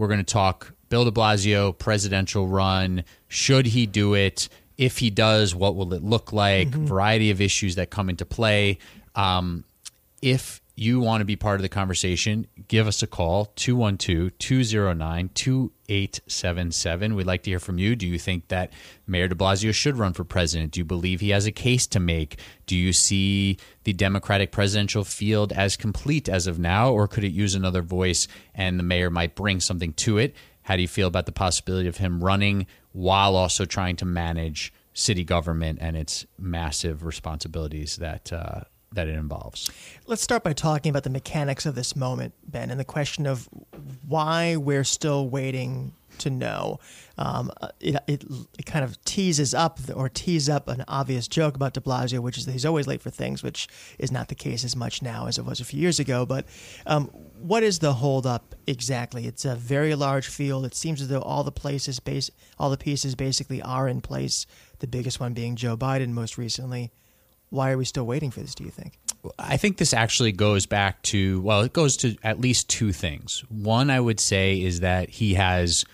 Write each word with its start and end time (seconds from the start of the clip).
We're 0.00 0.08
going 0.08 0.24
to 0.24 0.24
talk 0.24 0.72
Bill 0.88 1.04
de 1.04 1.10
Blasio, 1.10 1.76
presidential 1.76 2.48
run. 2.48 3.04
Should 3.28 3.66
he 3.66 3.84
do 3.84 4.14
it? 4.14 4.48
If 4.78 4.96
he 4.96 5.10
does, 5.10 5.54
what 5.54 5.76
will 5.76 5.92
it 5.92 6.02
look 6.02 6.32
like? 6.32 6.68
Variety 6.68 7.30
of 7.30 7.42
issues 7.42 7.74
that 7.74 7.90
come 7.90 8.08
into 8.08 8.24
play. 8.24 8.78
Um, 9.14 9.64
if 10.22 10.59
you 10.80 10.98
want 10.98 11.20
to 11.20 11.26
be 11.26 11.36
part 11.36 11.56
of 11.56 11.62
the 11.62 11.68
conversation, 11.68 12.46
give 12.66 12.86
us 12.86 13.02
a 13.02 13.06
call 13.06 13.52
212 13.56 14.38
209 14.38 15.28
2877. 15.34 17.14
We'd 17.14 17.26
like 17.26 17.42
to 17.42 17.50
hear 17.50 17.60
from 17.60 17.76
you. 17.76 17.94
Do 17.94 18.06
you 18.06 18.18
think 18.18 18.48
that 18.48 18.72
Mayor 19.06 19.28
de 19.28 19.34
Blasio 19.34 19.74
should 19.74 19.98
run 19.98 20.14
for 20.14 20.24
president? 20.24 20.72
Do 20.72 20.80
you 20.80 20.86
believe 20.86 21.20
he 21.20 21.30
has 21.30 21.44
a 21.44 21.52
case 21.52 21.86
to 21.88 22.00
make? 22.00 22.38
Do 22.64 22.76
you 22.76 22.94
see 22.94 23.58
the 23.84 23.92
Democratic 23.92 24.52
presidential 24.52 25.04
field 25.04 25.52
as 25.52 25.76
complete 25.76 26.30
as 26.30 26.46
of 26.46 26.58
now, 26.58 26.90
or 26.90 27.06
could 27.06 27.24
it 27.24 27.32
use 27.32 27.54
another 27.54 27.82
voice 27.82 28.26
and 28.54 28.78
the 28.78 28.82
mayor 28.82 29.10
might 29.10 29.34
bring 29.34 29.60
something 29.60 29.92
to 29.92 30.16
it? 30.16 30.34
How 30.62 30.76
do 30.76 30.82
you 30.82 30.88
feel 30.88 31.08
about 31.08 31.26
the 31.26 31.32
possibility 31.32 31.90
of 31.90 31.98
him 31.98 32.24
running 32.24 32.66
while 32.92 33.36
also 33.36 33.66
trying 33.66 33.96
to 33.96 34.06
manage 34.06 34.72
city 34.94 35.24
government 35.24 35.78
and 35.82 35.94
its 35.94 36.24
massive 36.38 37.04
responsibilities 37.04 37.96
that 37.96 38.32
uh, 38.32 38.62
that 38.92 39.08
it 39.08 39.14
involves? 39.14 39.70
Let's 40.06 40.22
start 40.22 40.42
by 40.42 40.52
talking 40.52 40.90
about 40.90 41.04
the 41.04 41.10
mechanics 41.10 41.66
of 41.66 41.74
this 41.74 41.94
moment, 41.94 42.34
Ben, 42.46 42.70
and 42.70 42.80
the 42.80 42.84
question 42.84 43.26
of 43.26 43.48
why 44.06 44.56
we're 44.56 44.84
still 44.84 45.28
waiting 45.28 45.92
to 46.18 46.30
know. 46.30 46.78
Um, 47.18 47.50
it, 47.80 47.96
it, 48.06 48.24
it 48.58 48.66
kind 48.66 48.84
of 48.84 49.02
teases 49.04 49.54
up 49.54 49.78
or 49.94 50.08
tease 50.08 50.48
up 50.48 50.68
an 50.68 50.84
obvious 50.86 51.28
joke 51.28 51.56
about 51.56 51.74
de 51.74 51.80
Blasio, 51.80 52.20
which 52.20 52.38
is 52.38 52.46
that 52.46 52.52
he's 52.52 52.66
always 52.66 52.86
late 52.86 53.02
for 53.02 53.10
things, 53.10 53.42
which 53.42 53.68
is 53.98 54.12
not 54.12 54.28
the 54.28 54.34
case 54.34 54.64
as 54.64 54.76
much 54.76 55.02
now 55.02 55.26
as 55.26 55.38
it 55.38 55.44
was 55.44 55.60
a 55.60 55.64
few 55.64 55.80
years 55.80 55.98
ago. 55.98 56.24
But 56.24 56.46
um, 56.86 57.06
what 57.38 57.62
is 57.62 57.78
the 57.78 57.94
holdup 57.94 58.54
exactly? 58.66 59.26
It's 59.26 59.44
a 59.44 59.56
very 59.56 59.94
large 59.94 60.28
field. 60.28 60.64
It 60.64 60.74
seems 60.74 61.00
as 61.00 61.08
though 61.08 61.22
all 61.22 61.42
the 61.42 61.52
places, 61.52 62.00
base, 62.00 62.30
all 62.58 62.70
the 62.70 62.76
pieces 62.76 63.14
basically 63.14 63.60
are 63.62 63.88
in 63.88 64.00
place. 64.00 64.46
The 64.78 64.86
biggest 64.86 65.20
one 65.20 65.34
being 65.34 65.56
Joe 65.56 65.76
Biden, 65.76 66.10
most 66.10 66.38
recently. 66.38 66.92
Why 67.50 67.72
are 67.72 67.78
we 67.78 67.84
still 67.84 68.06
waiting 68.06 68.30
for 68.30 68.40
this? 68.40 68.54
Do 68.54 68.64
you 68.64 68.70
think? 68.70 68.98
I 69.38 69.56
think 69.56 69.76
this 69.76 69.92
actually 69.92 70.32
goes 70.32 70.66
back 70.66 71.02
to 71.02 71.40
well, 71.42 71.60
it 71.60 71.72
goes 71.72 71.96
to 71.98 72.16
at 72.22 72.40
least 72.40 72.68
two 72.68 72.92
things. 72.92 73.44
One, 73.48 73.90
I 73.90 74.00
would 74.00 74.20
say, 74.20 74.60
is 74.60 74.80
that 74.80 75.10
he 75.10 75.34
has 75.34 75.84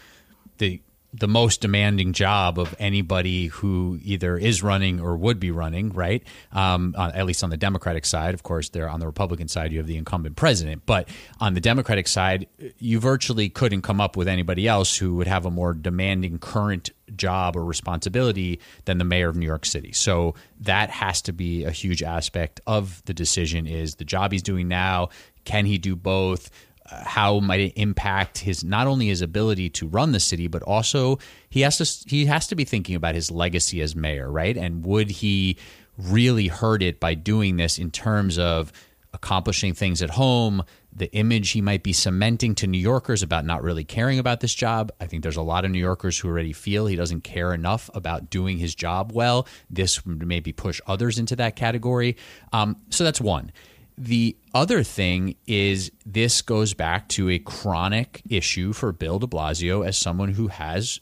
the 0.58 0.80
the 1.19 1.28
most 1.28 1.61
demanding 1.61 2.12
job 2.12 2.59
of 2.59 2.75
anybody 2.78 3.47
who 3.47 3.98
either 4.03 4.36
is 4.36 4.62
running 4.62 5.00
or 5.00 5.17
would 5.17 5.41
be 5.41 5.50
running, 5.50 5.91
right? 5.91 6.22
Um, 6.53 6.95
on, 6.97 7.12
at 7.12 7.25
least 7.27 7.42
on 7.42 7.50
the 7.50 7.56
Democratic 7.56 8.05
side, 8.05 8.34
of 8.34 8.42
course, 8.42 8.69
there 8.69 8.89
on 8.89 9.00
the 9.00 9.06
Republican 9.06 9.48
side, 9.48 9.72
you 9.72 9.78
have 9.78 9.87
the 9.87 9.97
incumbent 9.97 10.37
president. 10.37 10.83
But 10.84 11.09
on 11.41 11.55
the 11.55 11.61
Democratic 11.61 12.06
side, 12.09 12.47
you 12.78 13.00
virtually 13.00 13.48
couldn't 13.48 13.83
come 13.83 14.00
up 14.00 14.17
with 14.17 14.28
anybody 14.28 14.69
else 14.69 14.97
who 14.97 15.17
would 15.17 15.27
have 15.27 15.47
a 15.47 15.50
more 15.50 15.72
demanding 15.72 16.39
current 16.39 16.91
job 17.14 17.56
or 17.56 17.64
responsibility 17.64 18.61
than 18.84 18.98
the 18.98 19.05
mayor 19.05 19.28
of 19.28 19.37
New 19.37 19.47
York 19.47 19.64
City. 19.64 19.92
So 19.92 20.34
that 20.61 20.91
has 20.91 21.22
to 21.22 21.33
be 21.33 21.64
a 21.64 21.70
huge 21.70 22.03
aspect 22.03 22.61
of 22.67 23.03
the 23.05 23.14
decision 23.14 23.67
is 23.67 23.94
the 23.94 24.05
job 24.05 24.33
he's 24.33 24.42
doing 24.42 24.69
now. 24.69 25.11
Can 25.44 25.64
he 25.64 25.78
do 25.78 25.94
both? 25.94 26.50
How 26.88 27.40
might 27.40 27.60
it 27.60 27.72
impact 27.76 28.38
his 28.38 28.62
not 28.64 28.86
only 28.86 29.08
his 29.08 29.22
ability 29.22 29.70
to 29.70 29.88
run 29.88 30.12
the 30.12 30.20
city, 30.20 30.46
but 30.46 30.62
also 30.62 31.18
he 31.48 31.62
has 31.62 31.78
to 31.78 32.08
he 32.08 32.26
has 32.26 32.46
to 32.48 32.54
be 32.54 32.64
thinking 32.64 32.94
about 32.94 33.14
his 33.14 33.30
legacy 33.30 33.80
as 33.80 33.96
mayor, 33.96 34.30
right? 34.30 34.56
And 34.56 34.84
would 34.84 35.10
he 35.10 35.56
really 35.98 36.48
hurt 36.48 36.82
it 36.82 37.00
by 37.00 37.14
doing 37.14 37.56
this 37.56 37.78
in 37.78 37.91
terms 37.91 38.38
of 38.38 38.72
accomplishing 39.12 39.72
things 39.72 40.02
at 40.02 40.10
home, 40.10 40.62
the 40.92 41.12
image 41.14 41.50
he 41.50 41.60
might 41.60 41.82
be 41.82 41.92
cementing 41.92 42.54
to 42.54 42.66
New 42.66 42.78
Yorkers 42.78 43.22
about 43.22 43.44
not 43.44 43.62
really 43.62 43.84
caring 43.84 44.19
about 44.19 44.41
this 44.41 44.54
job. 44.54 44.92
I 45.00 45.06
think 45.06 45.22
there's 45.22 45.36
a 45.36 45.42
lot 45.42 45.64
of 45.64 45.70
New 45.70 45.78
Yorkers 45.78 46.19
who 46.19 46.28
already 46.28 46.52
feel 46.52 46.86
he 46.86 46.96
doesn't 46.96 47.22
care 47.22 47.52
enough 47.52 47.91
about 47.94 48.30
doing 48.30 48.58
his 48.58 48.75
job 48.75 49.12
well. 49.12 49.46
This 49.69 50.04
would 50.06 50.26
maybe 50.26 50.52
push 50.52 50.80
others 50.86 51.19
into 51.19 51.34
that 51.36 51.56
category. 51.56 52.16
Um, 52.52 52.76
so 52.91 53.04
that's 53.04 53.20
one. 53.20 53.52
The 53.98 54.36
other 54.52 54.82
thing 54.82 55.36
is 55.46 55.90
this 56.04 56.42
goes 56.42 56.74
back 56.74 57.08
to 57.10 57.30
a 57.30 57.38
chronic 57.38 58.22
issue 58.28 58.72
for 58.72 58.92
Bill 58.92 59.18
de 59.18 59.26
Blasio 59.26 59.86
as 59.86 59.96
someone 59.96 60.32
who 60.32 60.48
has 60.48 61.00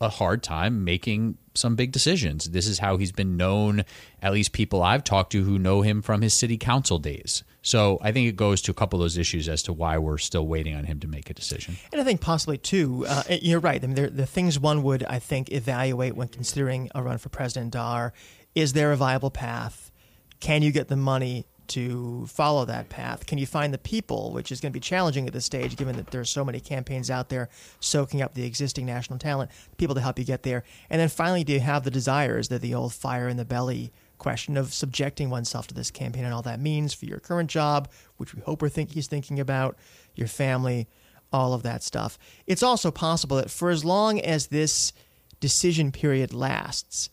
a 0.00 0.08
hard 0.08 0.42
time 0.42 0.82
making 0.82 1.38
some 1.54 1.76
big 1.76 1.92
decisions. 1.92 2.50
This 2.50 2.66
is 2.66 2.80
how 2.80 2.96
he's 2.96 3.12
been 3.12 3.36
known, 3.36 3.84
at 4.20 4.32
least 4.32 4.52
people 4.52 4.82
I've 4.82 5.04
talked 5.04 5.32
to 5.32 5.44
who 5.44 5.58
know 5.58 5.82
him 5.82 6.02
from 6.02 6.22
his 6.22 6.34
city 6.34 6.56
council 6.56 6.98
days. 6.98 7.44
So 7.62 7.98
I 8.02 8.10
think 8.10 8.28
it 8.28 8.34
goes 8.34 8.60
to 8.62 8.72
a 8.72 8.74
couple 8.74 8.98
of 8.98 9.04
those 9.04 9.16
issues 9.16 9.48
as 9.48 9.62
to 9.64 9.72
why 9.72 9.98
we're 9.98 10.18
still 10.18 10.46
waiting 10.46 10.74
on 10.74 10.84
him 10.84 10.98
to 11.00 11.06
make 11.06 11.30
a 11.30 11.34
decision. 11.34 11.76
And 11.92 12.00
I 12.00 12.04
think 12.04 12.20
possibly 12.20 12.58
too, 12.58 13.06
uh, 13.08 13.22
you're 13.28 13.60
right. 13.60 13.82
I 13.82 13.86
mean, 13.86 14.16
the 14.16 14.26
things 14.26 14.58
one 14.58 14.82
would, 14.82 15.04
I 15.04 15.20
think, 15.20 15.52
evaluate 15.52 16.16
when 16.16 16.26
considering 16.26 16.90
a 16.94 17.02
run 17.02 17.18
for 17.18 17.28
president 17.28 17.76
are: 17.76 18.12
is 18.56 18.72
there 18.72 18.90
a 18.90 18.96
viable 18.96 19.30
path? 19.30 19.92
Can 20.40 20.62
you 20.62 20.72
get 20.72 20.88
the 20.88 20.96
money 20.96 21.46
to 21.72 22.26
follow 22.26 22.64
that 22.64 22.88
path? 22.88 23.26
Can 23.26 23.38
you 23.38 23.46
find 23.46 23.72
the 23.72 23.78
people, 23.78 24.32
which 24.32 24.50
is 24.50 24.60
going 24.60 24.72
to 24.72 24.76
be 24.76 24.80
challenging 24.80 25.26
at 25.26 25.32
this 25.32 25.44
stage, 25.44 25.76
given 25.76 25.96
that 25.96 26.10
there's 26.10 26.30
so 26.30 26.44
many 26.44 26.60
campaigns 26.60 27.10
out 27.10 27.28
there 27.28 27.48
soaking 27.80 28.22
up 28.22 28.34
the 28.34 28.44
existing 28.44 28.86
national 28.86 29.18
talent, 29.18 29.50
people 29.76 29.94
to 29.94 30.00
help 30.00 30.18
you 30.18 30.24
get 30.24 30.42
there? 30.42 30.64
And 30.90 31.00
then 31.00 31.08
finally, 31.08 31.44
do 31.44 31.52
you 31.52 31.60
have 31.60 31.84
the 31.84 31.90
desires 31.90 32.48
that 32.48 32.62
the 32.62 32.74
old 32.74 32.92
fire 32.92 33.28
in 33.28 33.36
the 33.36 33.44
belly 33.44 33.92
question 34.18 34.56
of 34.56 34.72
subjecting 34.72 35.30
oneself 35.30 35.66
to 35.66 35.74
this 35.74 35.90
campaign 35.90 36.24
and 36.24 36.32
all 36.32 36.42
that 36.42 36.60
means 36.60 36.94
for 36.94 37.06
your 37.06 37.18
current 37.18 37.50
job, 37.50 37.90
which 38.18 38.34
we 38.34 38.42
hope 38.42 38.62
we're 38.62 38.68
think 38.68 38.92
he's 38.92 39.08
thinking 39.08 39.40
about, 39.40 39.76
your 40.14 40.28
family, 40.28 40.86
all 41.32 41.54
of 41.54 41.62
that 41.62 41.82
stuff. 41.82 42.18
It's 42.46 42.62
also 42.62 42.90
possible 42.90 43.36
that 43.38 43.50
for 43.50 43.70
as 43.70 43.84
long 43.84 44.20
as 44.20 44.46
this 44.46 44.92
decision 45.40 45.90
period 45.90 46.32
lasts, 46.32 47.10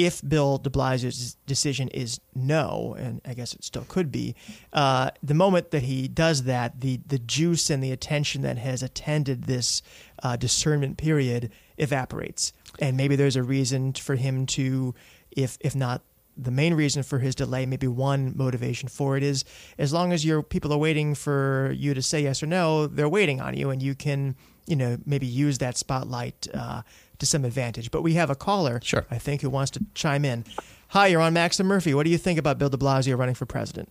if 0.00 0.26
Bill 0.26 0.56
de 0.56 0.70
Blasio's 0.70 1.36
decision 1.46 1.88
is 1.88 2.20
no, 2.34 2.96
and 2.98 3.20
I 3.26 3.34
guess 3.34 3.52
it 3.52 3.62
still 3.62 3.84
could 3.86 4.10
be, 4.10 4.34
uh, 4.72 5.10
the 5.22 5.34
moment 5.34 5.72
that 5.72 5.82
he 5.82 6.08
does 6.08 6.44
that, 6.44 6.80
the 6.80 7.00
the 7.06 7.18
juice 7.18 7.68
and 7.68 7.84
the 7.84 7.92
attention 7.92 8.40
that 8.40 8.56
has 8.56 8.82
attended 8.82 9.44
this 9.44 9.82
uh, 10.22 10.36
discernment 10.36 10.96
period 10.96 11.52
evaporates, 11.76 12.54
and 12.78 12.96
maybe 12.96 13.14
there's 13.14 13.36
a 13.36 13.42
reason 13.42 13.92
for 13.92 14.16
him 14.16 14.46
to, 14.46 14.94
if 15.32 15.58
if 15.60 15.76
not 15.76 16.00
the 16.34 16.50
main 16.50 16.72
reason 16.72 17.02
for 17.02 17.18
his 17.18 17.34
delay, 17.34 17.66
maybe 17.66 17.86
one 17.86 18.32
motivation 18.34 18.88
for 18.88 19.18
it 19.18 19.22
is 19.22 19.44
as 19.76 19.92
long 19.92 20.14
as 20.14 20.24
your 20.24 20.42
people 20.42 20.72
are 20.72 20.78
waiting 20.78 21.14
for 21.14 21.74
you 21.76 21.92
to 21.92 22.00
say 22.00 22.22
yes 22.22 22.42
or 22.42 22.46
no, 22.46 22.86
they're 22.86 23.06
waiting 23.06 23.42
on 23.42 23.54
you, 23.54 23.68
and 23.68 23.82
you 23.82 23.94
can 23.94 24.34
you 24.66 24.76
know 24.76 24.96
maybe 25.04 25.26
use 25.26 25.58
that 25.58 25.76
spotlight. 25.76 26.48
Uh, 26.54 26.80
to 27.20 27.26
some 27.26 27.44
advantage. 27.44 27.90
But 27.90 28.02
we 28.02 28.14
have 28.14 28.30
a 28.30 28.34
caller, 28.34 28.80
Sure. 28.82 29.06
I 29.10 29.18
think, 29.18 29.42
who 29.42 29.50
wants 29.50 29.70
to 29.72 29.84
chime 29.94 30.24
in. 30.24 30.44
Hi, 30.88 31.06
you're 31.06 31.20
on 31.20 31.32
Max 31.32 31.60
and 31.60 31.68
Murphy. 31.68 31.94
What 31.94 32.04
do 32.04 32.10
you 32.10 32.18
think 32.18 32.38
about 32.38 32.58
Bill 32.58 32.68
de 32.68 32.76
Blasio 32.76 33.16
running 33.16 33.36
for 33.36 33.46
president? 33.46 33.88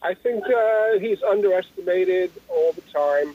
I 0.00 0.14
think 0.14 0.42
uh, 0.44 0.98
he's 1.00 1.22
underestimated 1.22 2.30
all 2.48 2.72
the 2.72 2.80
time. 2.82 3.34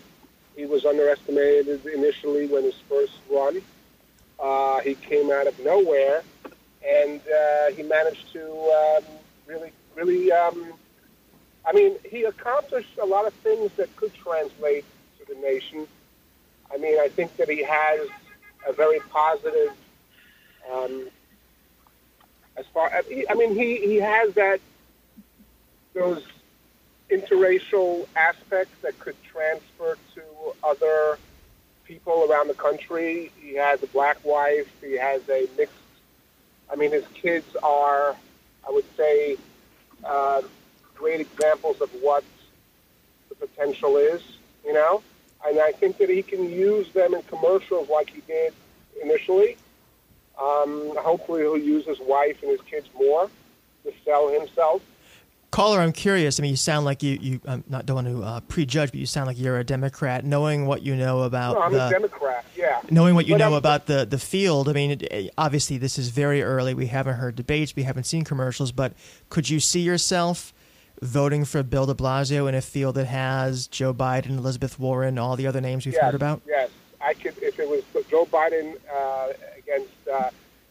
He 0.56 0.66
was 0.66 0.86
underestimated 0.86 1.86
initially 1.86 2.48
when 2.48 2.64
his 2.64 2.76
first 2.90 3.14
run. 3.30 3.62
Uh, 4.40 4.80
he 4.80 4.96
came 4.96 5.30
out 5.32 5.46
of 5.48 5.58
nowhere, 5.60 6.24
and 6.86 7.22
uh, 7.22 7.72
he 7.72 7.84
managed 7.84 8.32
to 8.34 8.52
um, 8.52 9.04
really, 9.46 9.72
really. 9.96 10.32
Um, 10.32 10.74
I 11.66 11.74
mean, 11.74 11.96
he 12.10 12.24
accomplished 12.24 12.98
a 13.02 13.06
lot 13.06 13.28
of 13.28 13.34
things 13.36 13.72
that 13.78 13.94
could 13.96 14.14
translate 14.14 14.86
to 15.20 15.34
the 15.34 15.40
nation. 15.40 15.88
I 16.74 16.78
mean, 16.78 17.00
I 17.00 17.08
think 17.08 17.36
that 17.38 17.50
he 17.50 17.64
has 17.64 18.08
a 18.68 18.74
very 18.74 19.00
positive. 19.10 19.74
Um, 20.72 21.08
as 22.56 22.66
far, 22.68 22.92
I 22.92 23.34
mean, 23.34 23.56
he, 23.56 23.78
he 23.78 23.96
has 23.98 24.34
that 24.36 24.60
those 25.94 26.24
interracial 27.10 28.08
aspects 28.16 28.74
that 28.82 28.98
could 29.00 29.16
transfer 29.24 29.98
to 30.16 30.22
other 30.64 31.18
people 31.84 32.28
around 32.30 32.48
the 32.48 32.54
country. 32.54 33.32
He 33.40 33.56
has 33.56 33.84
a 33.84 33.88
black 33.88 34.24
wife. 34.24 34.68
He 34.82 34.98
has 34.98 35.22
a 35.30 35.48
mixed. 35.58 35.76
I 36.72 36.76
mean, 36.76 36.92
his 36.92 37.06
kids 37.14 37.56
are, 37.62 38.16
I 38.68 38.72
would 38.72 38.86
say, 38.98 39.38
uh, 40.04 40.42
great 40.96 41.22
examples 41.22 41.82
of 41.82 41.90
what 42.02 42.24
the 43.30 43.36
potential 43.36 43.98
is. 43.98 44.22
You 44.66 44.74
know, 44.74 45.04
and 45.46 45.60
I 45.60 45.72
think 45.72 45.98
that 45.98 46.10
he 46.10 46.22
can 46.24 46.50
use 46.50 46.92
them 46.94 47.14
in 47.14 47.22
commercials 47.24 47.90
like 47.90 48.10
he 48.10 48.22
did 48.28 48.54
initially. 49.02 49.58
Um, 50.42 50.94
hopefully, 50.98 51.42
he'll 51.42 51.58
use 51.58 51.86
his 51.86 52.00
wife 52.00 52.42
and 52.42 52.52
his 52.52 52.62
kids 52.62 52.88
more 52.98 53.30
to 53.84 53.94
sell 54.04 54.30
himself. 54.30 54.82
Caller, 55.52 55.82
I'm 55.82 55.92
curious. 55.92 56.40
I 56.40 56.42
mean, 56.42 56.50
you 56.50 56.58
sound 56.58 56.84
like 56.84 57.04
you, 57.04 57.20
you 57.22 57.40
I'm 57.48 57.64
not 57.70 57.86
don't 57.86 57.96
want 57.96 58.08
to 58.08 58.24
uh, 58.24 58.40
prejudge, 58.40 58.90
but 58.90 59.00
you 59.00 59.06
sound 59.06 59.28
like 59.28 59.38
you're 59.40 59.60
a 59.60 59.64
Democrat. 59.64 60.26
Knowing 60.26 60.66
what 60.66 60.82
you 60.82 60.96
know 60.96 61.22
about 61.22 61.54
No, 61.54 61.62
I'm 61.62 61.74
the, 61.74 61.86
a 61.86 61.90
Democrat, 61.92 62.44
yeah. 62.58 62.82
knowing 62.90 63.14
what 63.14 63.28
you 63.28 63.36
But 63.36 63.38
know 63.38 63.50
I'm- 63.50 63.54
about 63.54 63.86
the, 63.86 64.04
the 64.04 64.18
field, 64.18 64.68
I 64.68 64.74
mean, 64.74 64.92
it, 65.00 65.32
obviously 65.38 65.78
this 65.78 66.00
is 66.00 66.10
very 66.10 66.42
early. 66.42 66.74
We 66.74 66.88
haven't 66.88 67.18
heard 67.18 67.36
debates, 67.36 67.76
we 67.76 67.84
haven't 67.84 68.06
seen 68.06 68.24
commercials, 68.24 68.72
but 68.72 68.94
could 69.30 69.48
you 69.48 69.60
see 69.60 69.82
yourself 69.82 70.56
voting 71.02 71.46
for 71.46 71.64
Bill 71.64 71.86
de 71.86 71.94
Blasio 71.94 72.48
in 72.48 72.56
a 72.56 72.62
field 72.62 72.96
that 72.96 73.06
has 73.06 73.68
Joe 73.68 73.94
Biden, 73.94 74.38
Elizabeth 74.38 74.80
Warren, 74.80 75.18
all 75.18 75.36
the 75.36 75.48
other 75.48 75.62
names 75.62 75.86
we've 75.86 75.94
yes, 75.94 76.04
heard 76.04 76.16
about? 76.16 76.42
Yes, 76.48 76.70
I 77.02 77.14
could. 77.14 77.38
If 77.42 77.60
it 77.60 77.68
was 77.68 77.84
Joe 78.10 78.26
Biden 78.26 78.78
uh, 78.94 79.34
against, 79.58 79.92
uh, 80.12 80.30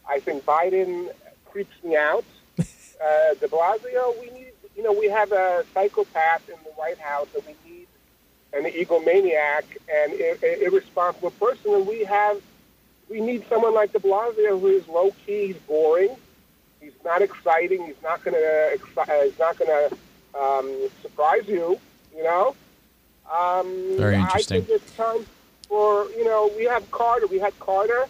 I 0.09 0.19
think 0.19 0.43
Biden 0.45 1.09
creeps 1.45 1.75
me 1.83 1.95
out. 1.95 2.25
uh, 2.59 2.63
de 3.39 3.47
Blasio, 3.47 4.19
we 4.19 4.29
need. 4.31 4.51
You 4.75 4.81
know, 4.81 4.93
we 4.93 5.07
have 5.07 5.31
a 5.31 5.63
psychopath 5.73 6.49
in 6.49 6.55
the 6.63 6.71
White 6.71 6.97
House, 6.97 7.27
and 7.35 7.43
we 7.45 7.69
need 7.69 7.87
an 8.53 8.63
egomaniac 8.63 9.63
and 9.91 10.13
irresponsible 10.43 11.31
person, 11.31 11.73
and 11.75 11.87
we 11.87 12.03
have. 12.05 12.41
We 13.09 13.21
need 13.21 13.45
someone 13.47 13.75
like 13.75 13.91
De 13.91 13.99
Blasio 13.99 14.59
who 14.59 14.67
is 14.67 14.87
low 14.87 15.13
key, 15.25 15.47
he's 15.47 15.57
boring, 15.57 16.15
he's 16.79 16.93
not 17.03 17.21
exciting, 17.21 17.85
he's 17.85 18.01
not 18.01 18.23
going 18.23 18.33
to, 18.33 18.79
he's 19.23 19.37
not 19.37 19.57
going 19.57 19.69
to 19.69 19.95
um, 20.39 20.89
surprise 21.01 21.47
you, 21.47 21.79
you 22.15 22.23
know. 22.23 22.55
Um, 23.31 23.97
Very 23.97 24.15
interesting. 24.15 24.57
I 24.57 24.65
think 24.65 24.81
it's 24.81 24.95
time 24.95 25.25
for 25.67 26.05
you 26.11 26.25
know 26.25 26.51
we 26.55 26.65
have 26.65 26.89
Carter. 26.91 27.27
We 27.27 27.39
had 27.39 27.57
Carter, 27.59 28.05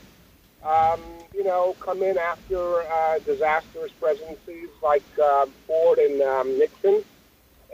um, 0.64 1.00
you 1.34 1.44
know, 1.44 1.76
come 1.80 2.02
in 2.04 2.18
after 2.18 2.82
uh, 2.82 3.20
disastrous 3.20 3.92
presidencies 4.00 4.70
like 4.82 5.04
uh, 5.22 5.46
Ford 5.68 6.00
and 6.00 6.22
um, 6.22 6.58
Nixon. 6.60 7.04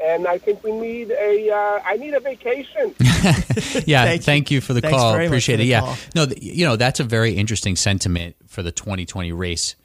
And 0.01 0.27
I 0.27 0.37
think 0.37 0.63
we 0.63 0.71
need 0.71 1.11
a. 1.11 1.49
Uh, 1.49 1.81
I 1.85 1.97
need 1.97 2.13
a 2.13 2.21
vacation. 2.21 2.95
yeah, 3.85 4.05
Thank 4.05 4.23
thank, 4.23 4.51
you. 4.51 4.55
you. 4.55 4.61
for 4.61 4.73
the 4.73 4.79
Thanks 4.79 4.95
call. 4.95 5.13
Appreciate 5.19 5.59
it. 5.59 5.65
Yeah, 5.65 5.81
call. 5.81 5.97
no, 6.15 6.25
th- 6.25 6.41
you 6.41 6.65
know 6.65 6.77
that's 6.77 7.01
a 7.01 7.03
very 7.03 7.33
interesting 7.33 7.75
sentiment 7.75 8.37
for 8.47 8.63
the 8.63 8.71
2020 8.71 9.33
race. 9.33 9.75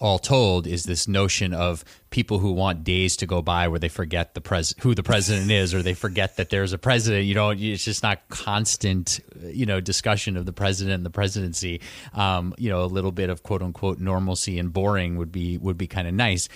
All 0.00 0.18
told, 0.18 0.66
is 0.66 0.84
this 0.84 1.06
notion 1.06 1.54
of 1.54 1.84
people 2.10 2.38
who 2.40 2.52
want 2.52 2.84
days 2.84 3.16
to 3.18 3.26
go 3.26 3.40
by 3.40 3.68
where 3.68 3.78
they 3.78 3.88
forget 3.88 4.34
the 4.34 4.40
pres 4.40 4.74
who 4.80 4.94
the 4.94 5.02
president 5.02 5.50
is, 5.50 5.72
or 5.72 5.82
they 5.82 5.94
forget 5.94 6.36
that 6.36 6.50
there's 6.50 6.72
a 6.72 6.78
president. 6.78 7.24
You 7.24 7.34
know, 7.34 7.50
it's 7.50 7.84
just 7.84 8.02
not 8.02 8.28
constant, 8.28 9.20
you 9.42 9.66
know, 9.66 9.80
discussion 9.80 10.36
of 10.36 10.46
the 10.46 10.52
president 10.52 10.94
and 10.94 11.06
the 11.06 11.10
presidency. 11.10 11.80
Um, 12.12 12.54
you 12.58 12.70
know, 12.70 12.82
a 12.82 12.86
little 12.86 13.12
bit 13.12 13.30
of 13.30 13.42
quote 13.42 13.62
unquote 13.62 13.98
normalcy 13.98 14.58
and 14.58 14.72
boring 14.72 15.16
would 15.16 15.32
be 15.32 15.58
would 15.58 15.78
be 15.78 15.86
kind 15.86 16.08
of 16.08 16.14
nice. 16.14 16.48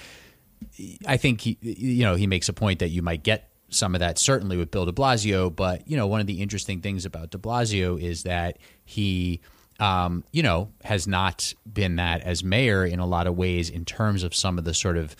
I 1.06 1.16
think 1.16 1.40
he, 1.40 1.58
you 1.60 2.04
know, 2.04 2.16
he 2.16 2.26
makes 2.26 2.48
a 2.48 2.52
point 2.52 2.80
that 2.80 2.88
you 2.88 3.02
might 3.02 3.22
get 3.22 3.48
some 3.70 3.94
of 3.94 4.00
that 4.00 4.18
certainly 4.18 4.56
with 4.56 4.70
Bill 4.70 4.86
De 4.86 4.92
Blasio, 4.92 5.54
but 5.54 5.86
you 5.88 5.96
know, 5.96 6.06
one 6.06 6.20
of 6.20 6.26
the 6.26 6.40
interesting 6.40 6.80
things 6.80 7.04
about 7.04 7.30
De 7.30 7.38
Blasio 7.38 8.00
is 8.00 8.22
that 8.22 8.58
he, 8.84 9.40
um, 9.78 10.24
you 10.32 10.42
know, 10.42 10.70
has 10.84 11.06
not 11.06 11.52
been 11.70 11.96
that 11.96 12.22
as 12.22 12.42
mayor 12.42 12.84
in 12.84 12.98
a 12.98 13.06
lot 13.06 13.26
of 13.26 13.36
ways 13.36 13.70
in 13.70 13.84
terms 13.84 14.22
of 14.22 14.34
some 14.34 14.58
of 14.58 14.64
the 14.64 14.74
sort 14.74 14.96
of 14.96 15.14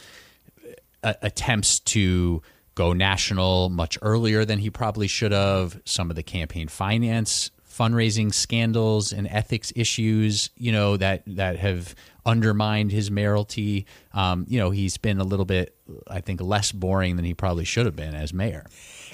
uh, 1.02 1.14
attempts 1.22 1.80
to 1.80 2.42
go 2.74 2.92
national 2.92 3.68
much 3.68 3.98
earlier 4.02 4.44
than 4.44 4.58
he 4.58 4.70
probably 4.70 5.06
should 5.06 5.32
have. 5.32 5.80
Some 5.84 6.10
of 6.10 6.16
the 6.16 6.22
campaign 6.22 6.68
finance 6.68 7.50
fundraising 7.78 8.34
scandals 8.34 9.12
and 9.12 9.28
ethics 9.28 9.72
issues, 9.76 10.50
you 10.56 10.72
know, 10.72 10.96
that 10.96 11.22
that 11.26 11.56
have 11.56 11.94
undermined 12.26 12.90
his 12.90 13.10
mayoralty. 13.10 13.86
Um, 14.12 14.44
you 14.48 14.58
know, 14.58 14.70
he's 14.70 14.96
been 14.96 15.18
a 15.18 15.24
little 15.24 15.44
bit, 15.44 15.74
I 16.08 16.20
think, 16.20 16.40
less 16.40 16.72
boring 16.72 17.16
than 17.16 17.24
he 17.24 17.34
probably 17.34 17.64
should 17.64 17.86
have 17.86 17.96
been 17.96 18.14
as 18.14 18.34
mayor. 18.34 18.66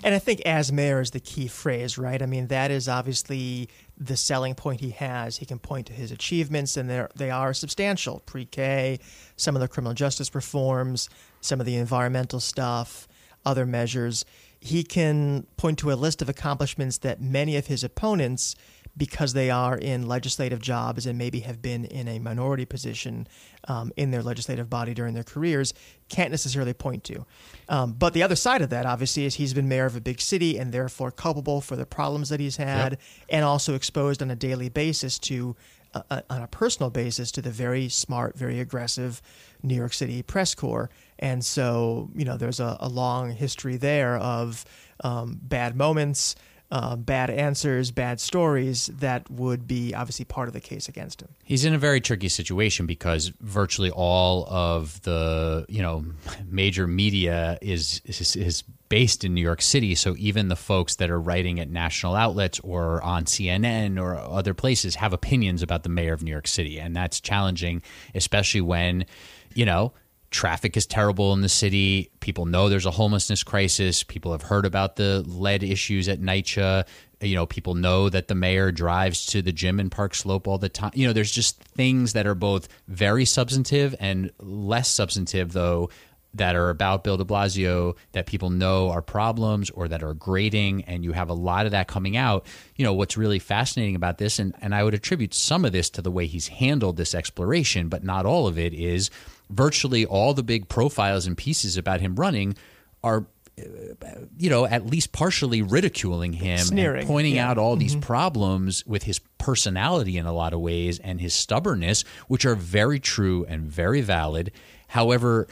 And 0.02 0.14
I 0.14 0.18
think 0.18 0.40
as 0.42 0.72
mayor 0.72 1.00
is 1.00 1.10
the 1.10 1.20
key 1.20 1.46
phrase, 1.46 1.98
right? 1.98 2.20
I 2.20 2.26
mean, 2.26 2.48
that 2.48 2.70
is 2.70 2.88
obviously 2.88 3.68
the 3.96 4.16
selling 4.16 4.54
point 4.54 4.80
he 4.80 4.90
has. 4.90 5.36
He 5.36 5.46
can 5.46 5.58
point 5.58 5.86
to 5.86 5.92
his 5.92 6.10
achievements, 6.10 6.76
and 6.76 6.90
they're, 6.90 7.54
substantial 7.54 8.20
pre 8.26 8.44
K, 8.44 8.98
some 9.36 9.54
of 9.54 9.60
the 9.60 9.68
criminal 9.68 9.94
justice 9.94 10.34
reforms, 10.34 11.08
some 11.40 11.60
of 11.60 11.66
the 11.66 11.76
environmental 11.76 12.40
stuff, 12.40 13.06
other 13.44 13.66
measures. 13.66 14.24
He 14.60 14.82
can 14.82 15.46
point 15.56 15.78
to 15.80 15.92
a 15.92 15.94
list 15.94 16.22
of 16.22 16.28
accomplishments 16.28 16.98
that 16.98 17.20
many 17.20 17.56
of 17.56 17.66
his 17.66 17.84
opponents, 17.84 18.56
because 18.96 19.32
they 19.32 19.50
are 19.50 19.76
in 19.76 20.06
legislative 20.06 20.60
jobs 20.60 21.04
and 21.06 21.18
maybe 21.18 21.40
have 21.40 21.60
been 21.60 21.84
in 21.84 22.06
a 22.06 22.18
minority 22.18 22.64
position 22.64 23.26
um, 23.66 23.90
in 23.96 24.10
their 24.10 24.22
legislative 24.22 24.70
body 24.70 24.94
during 24.94 25.14
their 25.14 25.24
careers, 25.24 25.74
can't 26.08 26.30
necessarily 26.30 26.72
point 26.72 27.02
to. 27.04 27.26
Um, 27.68 27.92
but 27.92 28.12
the 28.14 28.22
other 28.22 28.36
side 28.36 28.62
of 28.62 28.70
that, 28.70 28.86
obviously, 28.86 29.24
is 29.24 29.34
he's 29.34 29.54
been 29.54 29.68
mayor 29.68 29.86
of 29.86 29.96
a 29.96 30.00
big 30.00 30.20
city 30.20 30.58
and 30.58 30.72
therefore 30.72 31.10
culpable 31.10 31.60
for 31.60 31.76
the 31.76 31.86
problems 31.86 32.28
that 32.28 32.38
he's 32.40 32.56
had, 32.56 32.92
Yep. 32.92 33.00
and 33.30 33.44
also 33.44 33.74
exposed 33.74 34.22
on 34.22 34.30
a 34.30 34.36
daily 34.36 34.68
basis 34.68 35.18
to, 35.20 35.56
uh, 35.94 36.02
uh, 36.10 36.20
on 36.30 36.42
a 36.42 36.46
personal 36.46 36.90
basis, 36.90 37.32
to 37.32 37.42
the 37.42 37.50
very 37.50 37.88
smart, 37.88 38.36
very 38.36 38.60
aggressive 38.60 39.20
New 39.62 39.74
York 39.74 39.92
City 39.92 40.22
press 40.22 40.54
corps. 40.54 40.88
And 41.18 41.44
so, 41.44 42.10
you 42.14 42.24
know, 42.24 42.36
there's 42.36 42.60
a, 42.60 42.76
a 42.80 42.88
long 42.88 43.32
history 43.32 43.76
there 43.76 44.16
of 44.18 44.64
um, 45.02 45.40
bad 45.42 45.74
moments. 45.74 46.36
Uh, 46.74 46.96
bad 46.96 47.30
answers, 47.30 47.92
bad 47.92 48.18
stories 48.18 48.86
that 48.98 49.30
would 49.30 49.64
be 49.64 49.94
obviously 49.94 50.24
part 50.24 50.48
of 50.48 50.54
the 50.54 50.60
case 50.60 50.88
against 50.88 51.22
him. 51.22 51.28
He's 51.44 51.64
in 51.64 51.72
a 51.72 51.78
very 51.78 52.00
tricky 52.00 52.28
situation 52.28 52.84
because 52.84 53.28
virtually 53.40 53.92
all 53.92 54.44
of 54.50 55.00
the 55.02 55.66
you 55.68 55.80
know 55.80 56.04
major 56.48 56.88
media 56.88 57.58
is 57.62 58.02
is, 58.04 58.34
is 58.34 58.64
based 58.88 59.22
in 59.22 59.34
New 59.34 59.40
York 59.40 59.62
City. 59.62 59.94
So 59.94 60.16
even 60.18 60.48
the 60.48 60.56
folks 60.56 60.96
that 60.96 61.10
are 61.10 61.20
writing 61.20 61.60
at 61.60 61.70
national 61.70 62.16
outlets 62.16 62.58
or 62.58 63.00
on 63.02 63.26
CNN 63.26 63.96
or 64.02 64.16
other 64.16 64.52
places 64.52 64.96
have 64.96 65.12
opinions 65.12 65.62
about 65.62 65.84
the 65.84 65.90
mayor 65.90 66.12
of 66.12 66.24
New 66.24 66.32
York 66.32 66.48
City, 66.48 66.80
and 66.80 66.96
that's 66.96 67.20
challenging, 67.20 67.82
especially 68.16 68.62
when 68.62 69.06
you 69.54 69.64
know 69.64 69.92
traffic 70.34 70.76
is 70.76 70.84
terrible 70.84 71.32
in 71.32 71.42
the 71.42 71.48
city. 71.48 72.10
People 72.18 72.44
know 72.44 72.68
there's 72.68 72.86
a 72.86 72.90
homelessness 72.90 73.44
crisis. 73.44 74.02
People 74.02 74.32
have 74.32 74.42
heard 74.42 74.66
about 74.66 74.96
the 74.96 75.22
lead 75.26 75.62
issues 75.62 76.08
at 76.08 76.20
NYCHA. 76.20 76.86
You 77.20 77.36
know, 77.36 77.46
people 77.46 77.74
know 77.74 78.08
that 78.08 78.26
the 78.26 78.34
mayor 78.34 78.72
drives 78.72 79.26
to 79.26 79.42
the 79.42 79.52
gym 79.52 79.78
in 79.78 79.90
Park 79.90 80.14
Slope 80.14 80.48
all 80.48 80.58
the 80.58 80.68
time. 80.68 80.90
You 80.94 81.06
know, 81.06 81.12
there's 81.12 81.30
just 81.30 81.62
things 81.62 82.14
that 82.14 82.26
are 82.26 82.34
both 82.34 82.68
very 82.88 83.24
substantive 83.24 83.94
and 84.00 84.32
less 84.40 84.88
substantive, 84.88 85.52
though, 85.52 85.88
that 86.34 86.56
are 86.56 86.68
about 86.68 87.04
Bill 87.04 87.16
de 87.16 87.24
Blasio 87.24 87.94
that 88.10 88.26
people 88.26 88.50
know 88.50 88.90
are 88.90 89.02
problems 89.02 89.70
or 89.70 89.86
that 89.86 90.02
are 90.02 90.14
grating, 90.14 90.82
and 90.82 91.04
you 91.04 91.12
have 91.12 91.28
a 91.28 91.34
lot 91.34 91.64
of 91.64 91.70
that 91.72 91.86
coming 91.86 92.16
out. 92.16 92.44
You 92.74 92.84
know, 92.84 92.92
what's 92.92 93.16
really 93.16 93.38
fascinating 93.38 93.94
about 93.94 94.18
this, 94.18 94.40
and, 94.40 94.52
and 94.60 94.74
I 94.74 94.82
would 94.82 94.94
attribute 94.94 95.32
some 95.32 95.64
of 95.64 95.70
this 95.70 95.90
to 95.90 96.02
the 96.02 96.10
way 96.10 96.26
he's 96.26 96.48
handled 96.48 96.96
this 96.96 97.14
exploration, 97.14 97.88
but 97.88 98.02
not 98.02 98.26
all 98.26 98.48
of 98.48 98.58
it, 98.58 98.74
is 98.74 99.10
virtually 99.50 100.04
all 100.06 100.34
the 100.34 100.42
big 100.42 100.68
profiles 100.68 101.26
and 101.26 101.36
pieces 101.36 101.76
about 101.76 102.00
him 102.00 102.14
running 102.16 102.56
are 103.02 103.26
uh, 103.56 104.08
you 104.36 104.50
know, 104.50 104.66
at 104.66 104.84
least 104.84 105.12
partially 105.12 105.62
ridiculing 105.62 106.32
him 106.32 106.58
Sneering, 106.58 107.06
pointing 107.06 107.36
yeah. 107.36 107.48
out 107.48 107.56
all 107.58 107.76
these 107.76 107.92
mm-hmm. 107.92 108.00
problems 108.00 108.84
with 108.84 109.04
his 109.04 109.20
personality 109.38 110.18
in 110.18 110.26
a 110.26 110.32
lot 110.32 110.52
of 110.52 110.60
ways 110.60 110.98
and 110.98 111.20
his 111.20 111.34
stubbornness, 111.34 112.02
which 112.26 112.44
are 112.44 112.56
very 112.56 112.98
true 112.98 113.44
and 113.48 113.62
very 113.62 114.00
valid. 114.00 114.50
However, 114.88 115.46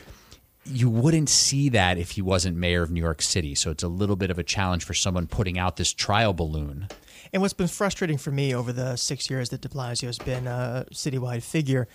you 0.65 0.91
wouldn't 0.91 1.29
see 1.29 1.69
that 1.69 1.97
if 1.97 2.13
he 2.13 2.23
wasn't 2.23 2.57
mayor 2.57 2.83
of 2.83 2.91
New 2.91 3.01
York 3.01 3.23
City. 3.23 3.55
So 3.55 3.71
it's 3.71 3.83
a 3.85 3.89
little 3.89 4.17
bit 4.17 4.31
of 4.31 4.39
a 4.39 4.45
challenge 4.45 4.85
for 4.85 4.95
someone 4.95 5.29
putting 5.29 5.57
out 5.57 5.77
this 5.77 5.93
trial 5.93 6.33
balloon. 6.33 6.89
And 7.33 7.41
what's 7.41 7.55
been 7.55 7.69
frustrating 7.69 8.19
for 8.19 8.31
me 8.31 8.55
over 8.55 8.73
the 8.73 8.97
six 8.97 9.31
years 9.31 9.51
that 9.51 9.61
De 9.61 9.69
Blasio 9.69 10.07
has 10.07 10.19
been 10.19 10.47
a 10.47 10.87
citywide 10.93 11.43
figure 11.43 11.87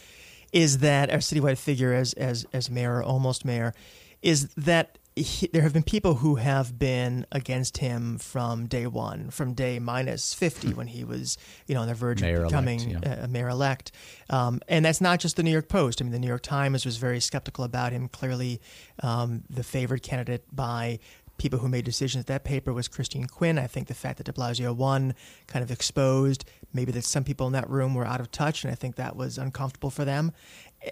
is 0.52 0.78
that, 0.80 1.10
or 1.10 1.18
citywide 1.18 1.58
figure 1.58 1.94
as 1.94 2.14
as 2.14 2.46
as 2.54 2.70
mayor, 2.70 2.98
or 2.98 3.04
almost 3.04 3.46
mayor, 3.46 3.74
is 4.22 4.50
that 4.56 4.98
he, 5.16 5.48
there 5.48 5.64
have 5.64 5.74
been 5.74 5.84
people 5.84 6.14
who 6.16 6.36
have 6.36 6.78
been 6.78 7.26
against 7.32 7.80
him 7.80 8.20
from 8.20 8.68
day 8.68 8.86
one, 8.86 9.32
from 9.32 9.54
day 9.54 9.80
minus 9.80 10.34
fifty 10.34 10.74
when 10.74 10.88
he 10.88 11.04
was, 11.04 11.38
you 11.66 11.74
know, 11.74 11.82
on 11.82 11.88
the 11.88 11.96
verge 11.96 12.22
Mayor-elect, 12.22 12.46
of 12.46 12.50
becoming 12.52 12.90
yeah. 12.92 13.24
a 13.24 13.28
mayor 13.28 13.50
elect. 13.50 13.92
Um, 14.30 14.62
and 14.68 14.86
that's 14.86 15.02
not 15.02 15.20
just 15.20 15.36
the 15.36 15.44
New 15.44 15.52
York 15.52 15.70
Post. 15.70 16.02
I 16.02 16.04
mean, 16.04 16.12
the 16.12 16.20
New 16.20 16.28
York 16.28 16.44
Times 16.44 16.86
was 16.86 16.98
very 16.98 17.20
skeptical 17.20 17.64
about 17.64 17.94
him. 17.94 18.08
Clearly, 18.08 18.62
um, 19.02 19.44
the 19.50 19.64
favored 19.64 20.04
candidate 20.04 20.46
by 20.56 21.00
people 21.38 21.60
who 21.60 21.68
made 21.68 21.86
decisions 21.86 22.22
at 22.22 22.28
that 22.28 22.44
paper 22.44 22.74
was 22.74 22.88
Christine 22.88 23.28
Quinn. 23.28 23.60
I 23.60 23.68
think 23.68 23.88
the 23.88 23.94
fact 23.94 24.18
that 24.18 24.26
de 24.26 24.34
Blasio 24.34 24.76
won 24.76 25.14
kind 25.48 25.64
of 25.64 25.72
exposed 25.72 26.46
maybe 26.74 26.92
that 26.92 27.04
some 27.04 27.24
people 27.24 27.48
in 27.48 27.54
that 27.54 27.70
room 27.70 27.96
were 27.96 28.06
out 28.06 28.20
of 28.20 28.32
touch, 28.32 28.64
and 28.64 28.72
I 28.72 28.76
think 28.76 28.96
that 28.96 29.16
was 29.16 29.38
uncomfortable 29.38 29.90
for 29.90 30.06
them. 30.06 30.32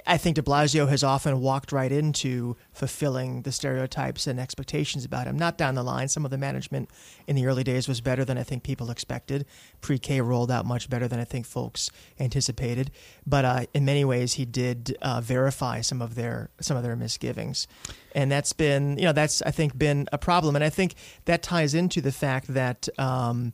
I 0.07 0.17
think 0.17 0.35
de 0.35 0.41
Blasio 0.41 0.89
has 0.89 1.03
often 1.03 1.39
walked 1.41 1.71
right 1.71 1.91
into 1.91 2.57
fulfilling 2.73 3.43
the 3.43 3.51
stereotypes 3.51 4.25
and 4.25 4.39
expectations 4.39 5.05
about 5.05 5.27
him. 5.27 5.37
Not 5.37 5.57
down 5.57 5.75
the 5.75 5.83
line. 5.83 6.07
Some 6.07 6.25
of 6.25 6.31
the 6.31 6.39
management 6.39 6.89
in 7.27 7.35
the 7.35 7.45
early 7.45 7.63
days 7.63 7.87
was 7.87 8.01
better 8.01 8.25
than 8.25 8.37
I 8.37 8.43
think 8.43 8.63
people 8.63 8.89
expected. 8.89 9.45
Pre 9.81 9.99
K 9.99 10.21
rolled 10.21 10.49
out 10.49 10.65
much 10.65 10.89
better 10.89 11.07
than 11.07 11.19
I 11.19 11.23
think 11.23 11.45
folks 11.45 11.91
anticipated. 12.19 12.89
But 13.27 13.45
uh, 13.45 13.65
in 13.73 13.85
many 13.85 14.03
ways, 14.03 14.33
he 14.33 14.45
did 14.45 14.97
uh, 15.01 15.21
verify 15.21 15.81
some 15.81 16.01
of 16.01 16.15
their 16.15 16.49
some 16.59 16.77
of 16.77 16.83
their 16.83 16.95
misgivings, 16.95 17.67
and 18.13 18.31
that's 18.31 18.53
been 18.53 18.97
you 18.97 19.05
know 19.05 19.13
that's 19.13 19.43
I 19.43 19.51
think 19.51 19.77
been 19.77 20.09
a 20.11 20.17
problem. 20.17 20.55
And 20.55 20.63
I 20.63 20.69
think 20.69 20.95
that 21.25 21.43
ties 21.43 21.73
into 21.73 22.01
the 22.01 22.11
fact 22.11 22.53
that. 22.53 22.89
Um, 22.97 23.53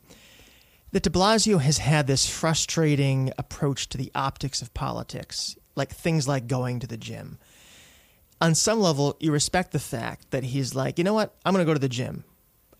that 0.92 1.02
de 1.02 1.08
Blasio 1.08 1.58
has 1.58 1.78
had 1.78 2.06
this 2.06 2.28
frustrating 2.28 3.32
approach 3.38 3.88
to 3.88 3.96
the 3.96 4.12
optics 4.14 4.60
of 4.60 4.74
politics, 4.74 5.56
like 5.74 5.92
things 5.92 6.28
like 6.28 6.46
going 6.46 6.80
to 6.80 6.86
the 6.86 6.96
gym. 6.96 7.38
on 8.40 8.54
some 8.54 8.80
level, 8.80 9.16
you 9.20 9.30
respect 9.30 9.70
the 9.72 9.78
fact 9.78 10.32
that 10.32 10.42
he's 10.42 10.74
like, 10.74 10.98
you 10.98 11.04
know 11.04 11.14
what? 11.14 11.34
I'm 11.44 11.52
going 11.54 11.64
to 11.64 11.70
go 11.70 11.74
to 11.74 11.80
the 11.80 11.88
gym. 11.88 12.24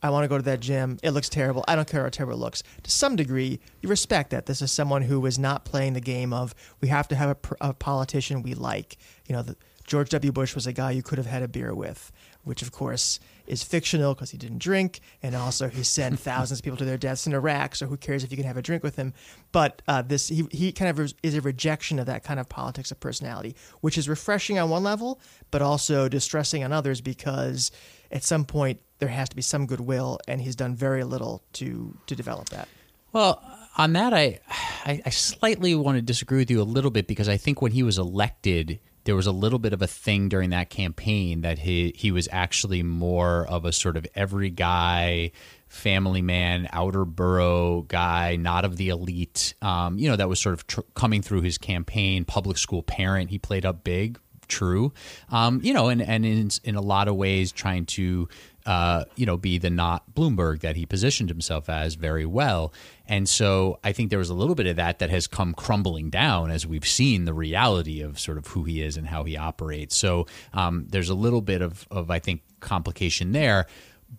I 0.03 0.11
want 0.11 0.25
to 0.25 0.29
go 0.29 0.37
to 0.37 0.43
that 0.45 0.59
gym. 0.59 0.99
It 1.05 1.13
looks 1.13 1.29
terrible. 1.29 1.65
I 1.69 1.77
don't 1.77 1.89
care 1.89 2.03
how 2.03 2.09
terrible 2.09 2.35
it 2.35 2.41
looks. 2.41 2.65
To 2.83 2.91
some 2.91 3.15
degree, 3.15 3.61
you 3.81 3.89
respect 3.89 4.31
that. 4.31 4.47
This 4.47 4.61
is 4.61 4.73
someone 4.73 5.03
who 5.03 5.25
is 5.27 5.39
not 5.39 5.65
playing 5.65 5.93
the 5.93 6.01
game 6.01 6.33
of 6.33 6.55
we 6.81 6.89
have 6.89 7.07
to 7.09 7.15
have 7.15 7.31
a, 7.31 7.69
a 7.69 7.73
politician 7.73 8.43
we 8.43 8.55
like. 8.55 8.97
You 9.29 9.37
know, 9.37 9.43
the, 9.43 9.57
George 9.87 10.09
W. 10.11 10.33
Bush 10.33 10.57
was 10.57 10.67
a 10.67 10.73
guy 10.73 10.91
you 10.91 11.03
could 11.05 11.19
have 11.19 11.27
had 11.27 11.45
a 11.45 11.49
beer 11.49 11.73
with, 11.73 12.11
which 12.43 12.63
of 12.63 12.73
course 12.73 13.21
is 13.53 13.63
fictional 13.63 14.15
because 14.15 14.31
he 14.31 14.39
didn't 14.39 14.59
drink, 14.59 15.01
and 15.23 15.37
also 15.37 15.69
he 15.69 15.83
sent 15.83 16.19
thousands 16.31 16.61
of 16.61 16.65
people 16.65 16.79
to 16.79 16.87
their 16.87 16.97
deaths 16.97 17.27
in 17.27 17.35
Iraq. 17.35 17.77
So 17.77 17.87
who 17.87 17.99
cares 17.99 18.25
if 18.25 18.31
you 18.31 18.37
can 18.39 18.47
have 18.47 18.57
a 18.57 18.63
drink 18.63 18.83
with 18.83 18.97
him? 18.97 19.13
But 19.53 19.83
uh, 19.87 20.03
this 20.03 20.29
he 20.29 20.47
he 20.51 20.73
kind 20.73 20.99
of 20.99 21.13
is 21.23 21.35
a 21.35 21.41
rejection 21.43 21.99
of 21.99 22.07
that 22.07 22.25
kind 22.25 22.41
of 22.41 22.49
politics 22.49 22.91
of 22.91 22.99
personality, 22.99 23.55
which 23.83 23.99
is 23.99 24.09
refreshing 24.09 24.59
on 24.59 24.71
one 24.71 24.83
level, 24.83 25.21
but 25.51 25.61
also 25.61 26.09
distressing 26.09 26.65
on 26.65 26.73
others 26.73 27.03
because 27.03 27.71
at 28.11 28.25
some 28.25 28.47
point 28.47 28.81
there 28.99 29.11
has 29.11 29.29
to 29.29 29.37
be 29.37 29.43
some 29.43 29.67
goodwill, 29.67 30.19
and 30.27 30.41
he's 30.41 30.57
done 30.57 30.75
very 30.75 31.05
little 31.05 31.43
to 31.55 31.97
to 32.07 32.17
develop 32.17 32.49
that. 32.49 32.69
Well, 33.13 33.43
on 33.77 33.93
that, 33.93 34.15
I, 34.15 34.41
I, 34.87 35.03
I 35.05 35.11
slightly 35.11 35.75
want 35.75 35.97
to 35.97 36.03
disagree 36.03 36.39
with 36.39 36.51
you 36.51 36.63
a 36.63 36.65
little 36.65 36.91
bit 36.91 37.07
because 37.07 37.29
I 37.29 37.37
think 37.37 37.61
when 37.61 37.73
he 37.73 37.83
was 37.83 37.99
elected, 37.99 38.81
there 39.05 39.17
was 39.17 39.27
a 39.27 39.33
little 39.33 39.59
bit 39.59 39.73
of 39.73 39.83
a 39.83 39.87
thing 39.87 40.29
during 40.29 40.51
that 40.51 40.71
campaign 40.71 41.43
that 41.43 41.59
he 41.59 41.93
he 41.97 42.11
was 42.11 42.29
actually 42.31 42.83
more 42.83 43.47
of 43.49 43.65
a 43.65 43.73
sort 43.73 43.97
of 43.97 44.07
every 44.15 44.51
guy 44.51 45.31
family 45.69 46.23
man 46.23 46.69
outer 46.73 47.05
borough 47.05 47.83
guy 47.83 48.37
not 48.37 48.65
of 48.65 48.77
the 48.77 48.91
elite 48.91 49.55
um, 49.63 49.99
you 49.99 50.09
know 50.09 50.17
that 50.17 50.29
was 50.29 50.39
sort 50.41 50.53
of 50.53 50.67
tr- 50.67 50.81
coming 50.95 51.23
through 51.23 51.41
his 51.41 51.59
campaign 51.59 52.25
public 52.25 52.59
school 52.59 52.83
parent 52.83 53.31
he 53.31 53.39
played 53.39 53.65
up 53.65 53.83
big 53.83 54.19
true 54.49 54.93
um, 55.31 55.61
you 55.63 55.73
know 55.73 55.89
and 55.89 56.03
and 56.03 56.25
in, 56.25 56.51
in 56.65 56.75
a 56.75 56.81
lot 56.81 57.09
of 57.09 57.17
ways 57.17 57.53
trying 57.53 57.87
to 57.87 58.29
uh, 58.67 59.05
you 59.17 59.27
know, 59.27 59.37
be 59.37 59.59
the 59.59 59.71
not 59.71 60.15
Bloomberg 60.15 60.61
that 60.61 60.77
he 60.77 60.87
positioned 60.87 61.29
himself 61.29 61.69
as 61.69 61.95
very 61.95 62.27
well. 62.27 62.73
And 63.07 63.29
so 63.29 63.79
I 63.83 63.93
think 63.93 64.11
there 64.11 64.19
was 64.19 64.31
a 64.31 64.35
little 64.35 64.55
bit 64.55 64.67
of 64.67 64.77
that 64.77 65.01
that 65.01 65.11
has 65.11 65.27
come 65.27 65.53
crumbling 65.53 66.11
down 66.11 66.51
as 66.51 66.67
we've 66.67 66.87
seen 66.87 67.25
the 67.25 67.35
reality 67.35 68.01
of 68.01 68.21
sort 68.21 68.39
of 68.39 68.47
who 68.49 68.65
he 68.65 68.81
is 68.81 68.97
and 68.97 69.09
how 69.09 69.25
he 69.25 69.37
operates. 69.37 69.97
So 69.97 70.27
um, 70.53 70.87
there's 70.89 71.09
a 71.09 71.15
little 71.15 71.41
bit 71.41 71.61
of, 71.61 71.87
of, 71.91 72.11
I 72.11 72.21
think, 72.21 72.43
complication 72.61 73.33
there. 73.33 73.67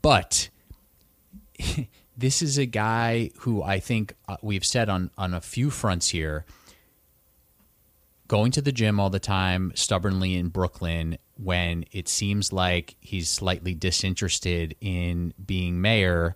But 0.01 0.49
this 2.17 2.41
is 2.41 2.57
a 2.57 2.65
guy 2.65 3.31
who 3.39 3.63
I 3.63 3.79
think 3.79 4.13
uh, 4.27 4.37
we've 4.41 4.65
said 4.65 4.89
on, 4.89 5.09
on 5.17 5.33
a 5.33 5.41
few 5.41 5.69
fronts 5.69 6.09
here 6.09 6.45
going 8.27 8.51
to 8.51 8.61
the 8.61 8.71
gym 8.71 8.99
all 8.99 9.09
the 9.09 9.19
time, 9.19 9.71
stubbornly 9.75 10.35
in 10.35 10.49
Brooklyn, 10.49 11.17
when 11.35 11.85
it 11.91 12.07
seems 12.07 12.53
like 12.53 12.95
he's 12.99 13.29
slightly 13.29 13.73
disinterested 13.73 14.75
in 14.81 15.33
being 15.43 15.81
mayor 15.81 16.35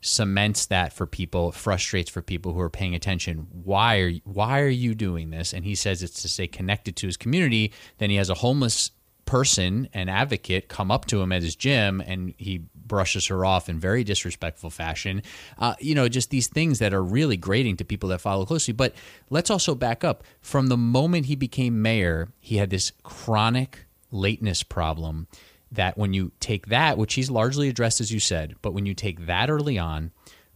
cements 0.00 0.66
that 0.66 0.92
for 0.92 1.06
people 1.06 1.50
frustrates 1.50 2.08
for 2.08 2.22
people 2.22 2.52
who 2.52 2.60
are 2.60 2.70
paying 2.70 2.94
attention. 2.94 3.48
Why 3.50 3.98
are 3.98 4.12
why 4.24 4.60
are 4.60 4.68
you 4.68 4.94
doing 4.94 5.30
this? 5.30 5.52
And 5.52 5.64
he 5.64 5.74
says 5.74 6.02
it's 6.02 6.22
to 6.22 6.28
stay 6.28 6.46
connected 6.46 6.96
to 6.96 7.06
his 7.06 7.16
community 7.16 7.72
then 7.98 8.10
he 8.10 8.16
has 8.16 8.30
a 8.30 8.34
homeless 8.34 8.92
person 9.28 9.86
and 9.92 10.08
advocate 10.08 10.68
come 10.68 10.90
up 10.90 11.04
to 11.04 11.20
him 11.20 11.32
at 11.32 11.42
his 11.42 11.54
gym 11.54 12.00
and 12.00 12.32
he 12.38 12.62
brushes 12.74 13.26
her 13.26 13.44
off 13.44 13.68
in 13.68 13.78
very 13.78 14.02
disrespectful 14.02 14.70
fashion. 14.70 15.22
Uh, 15.58 15.74
you 15.80 15.94
know 15.94 16.08
just 16.08 16.30
these 16.30 16.46
things 16.46 16.78
that 16.78 16.94
are 16.94 17.02
really 17.02 17.36
grating 17.36 17.76
to 17.76 17.84
people 17.84 18.08
that 18.08 18.22
follow 18.22 18.46
closely. 18.46 18.72
But 18.72 18.94
let's 19.28 19.50
also 19.50 19.74
back 19.74 20.02
up. 20.02 20.24
From 20.40 20.68
the 20.68 20.78
moment 20.78 21.26
he 21.26 21.36
became 21.36 21.82
mayor 21.82 22.32
he 22.40 22.56
had 22.56 22.70
this 22.70 22.90
chronic 23.02 23.84
lateness 24.10 24.62
problem 24.62 25.26
that 25.70 25.98
when 25.98 26.14
you 26.14 26.32
take 26.40 26.68
that, 26.68 26.96
which 26.96 27.12
he's 27.12 27.30
largely 27.30 27.68
addressed, 27.68 28.00
as 28.00 28.10
you 28.10 28.20
said, 28.20 28.56
but 28.62 28.72
when 28.72 28.86
you 28.86 28.94
take 28.94 29.26
that 29.26 29.50
early 29.50 29.78
on, 29.78 30.10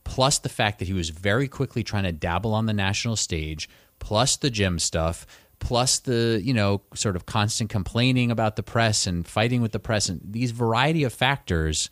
plus 0.05 0.39
the 0.39 0.49
fact 0.49 0.79
that 0.79 0.89
he 0.89 0.95
was 0.95 1.11
very 1.11 1.47
quickly 1.47 1.85
trying 1.85 2.05
to 2.05 2.13
dabble 2.13 2.55
on 2.55 2.65
the 2.65 2.73
national 2.73 3.17
stage, 3.17 3.69
plus 3.99 4.37
the 4.37 4.49
gym 4.49 4.79
stuff, 4.79 5.27
plus 5.63 6.01
the 6.01 6.41
you 6.43 6.53
know 6.53 6.83
sort 6.95 7.15
of 7.15 7.25
constant 7.25 7.71
complaining 7.71 8.31
about 8.31 8.57
the 8.57 8.63
press 8.63 9.07
and 9.07 9.27
fighting 9.27 9.63
with 9.63 9.71
the 9.71 9.79
press 9.79 10.09
and 10.09 10.21
these 10.25 10.51
variety 10.51 11.05
of 11.05 11.13
factors 11.13 11.89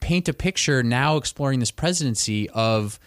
paint 0.00 0.26
a 0.28 0.32
picture 0.32 0.82
now 0.82 1.16
exploring 1.16 1.60
this 1.60 1.70
presidency 1.70 2.48
of 2.50 2.98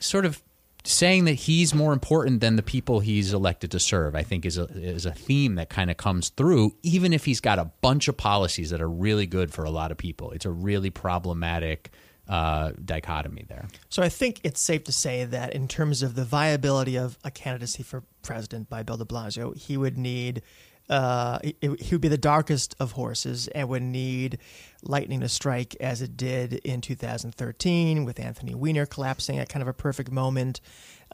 sort 0.00 0.24
of 0.24 0.40
saying 0.84 1.24
that 1.24 1.32
he's 1.32 1.74
more 1.74 1.92
important 1.92 2.40
than 2.40 2.54
the 2.54 2.62
people 2.62 3.00
he's 3.00 3.32
elected 3.32 3.72
to 3.72 3.80
serve, 3.80 4.14
I 4.14 4.22
think 4.22 4.46
is 4.46 4.56
a 4.56 4.64
is 4.64 5.04
a 5.04 5.12
theme 5.12 5.56
that 5.56 5.68
kind 5.68 5.90
of 5.90 5.96
comes 5.96 6.28
through, 6.30 6.76
even 6.82 7.12
if 7.12 7.24
he's 7.24 7.40
got 7.40 7.58
a 7.58 7.70
bunch 7.80 8.08
of 8.08 8.16
policies 8.16 8.70
that 8.70 8.80
are 8.80 8.88
really 8.88 9.26
good 9.26 9.52
for 9.52 9.64
a 9.64 9.70
lot 9.70 9.90
of 9.90 9.98
people. 9.98 10.30
It's 10.30 10.46
a 10.46 10.50
really 10.50 10.90
problematic 10.90 11.90
uh, 12.28 12.72
dichotomy 12.84 13.44
there. 13.48 13.68
So 13.88 14.02
I 14.02 14.08
think 14.08 14.40
it's 14.42 14.60
safe 14.60 14.84
to 14.84 14.92
say 14.92 15.24
that 15.24 15.52
in 15.54 15.68
terms 15.68 16.02
of 16.02 16.14
the 16.14 16.24
viability 16.24 16.96
of 16.96 17.18
a 17.24 17.30
candidacy 17.30 17.82
for 17.82 18.02
president 18.22 18.68
by 18.68 18.82
Bill 18.82 18.96
de 18.96 19.04
Blasio, 19.04 19.56
he 19.56 19.76
would 19.76 19.96
need 19.96 20.42
uh, 20.88 21.40
he 21.42 21.90
would 21.92 22.00
be 22.00 22.08
the 22.08 22.18
darkest 22.18 22.76
of 22.78 22.92
horses 22.92 23.48
and 23.48 23.68
would 23.68 23.82
need 23.82 24.38
lightning 24.82 25.20
to 25.20 25.28
strike 25.28 25.74
as 25.80 26.00
it 26.00 26.16
did 26.16 26.54
in 26.54 26.80
2013 26.80 28.04
with 28.04 28.20
Anthony 28.20 28.54
Weiner 28.54 28.86
collapsing 28.86 29.38
at 29.38 29.48
kind 29.48 29.62
of 29.62 29.68
a 29.68 29.72
perfect 29.72 30.12
moment. 30.12 30.60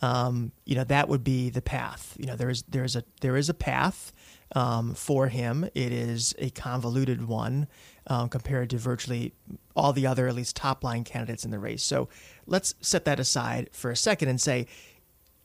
Um, 0.03 0.53
you 0.67 0.75
know 0.75 0.85
that 0.85 1.09
would 1.09 1.25
be 1.25 1.49
the 1.49 1.63
path. 1.63 2.15
You 2.19 2.27
know 2.27 2.37
there 2.37 2.51
is 2.51 2.63
there 2.65 2.85
is 2.85 2.97
a 2.97 3.05
there 3.23 3.37
is 3.37 3.49
a 3.49 3.55
path 3.55 4.13
um, 4.55 4.95
for 4.95 5.29
him. 5.29 5.65
It 5.75 5.93
is 5.93 6.35
a 6.39 6.51
convoluted 6.51 7.27
one 7.27 7.67
um, 8.07 8.29
compared 8.29 8.71
to 8.71 8.79
virtually 8.79 9.33
all 9.75 9.93
the 9.93 10.07
other 10.07 10.29
at 10.29 10.35
least 10.35 10.57
top 10.57 10.85
line 10.85 11.05
candidates 11.05 11.45
in 11.45 11.51
the 11.51 11.59
race. 11.59 11.83
So 11.83 12.09
let's 12.47 12.75
set 12.81 13.05
that 13.05 13.21
aside 13.21 13.71
for 13.73 13.91
a 13.91 13.97
second 13.97 14.29
and 14.29 14.41
say, 14.41 14.67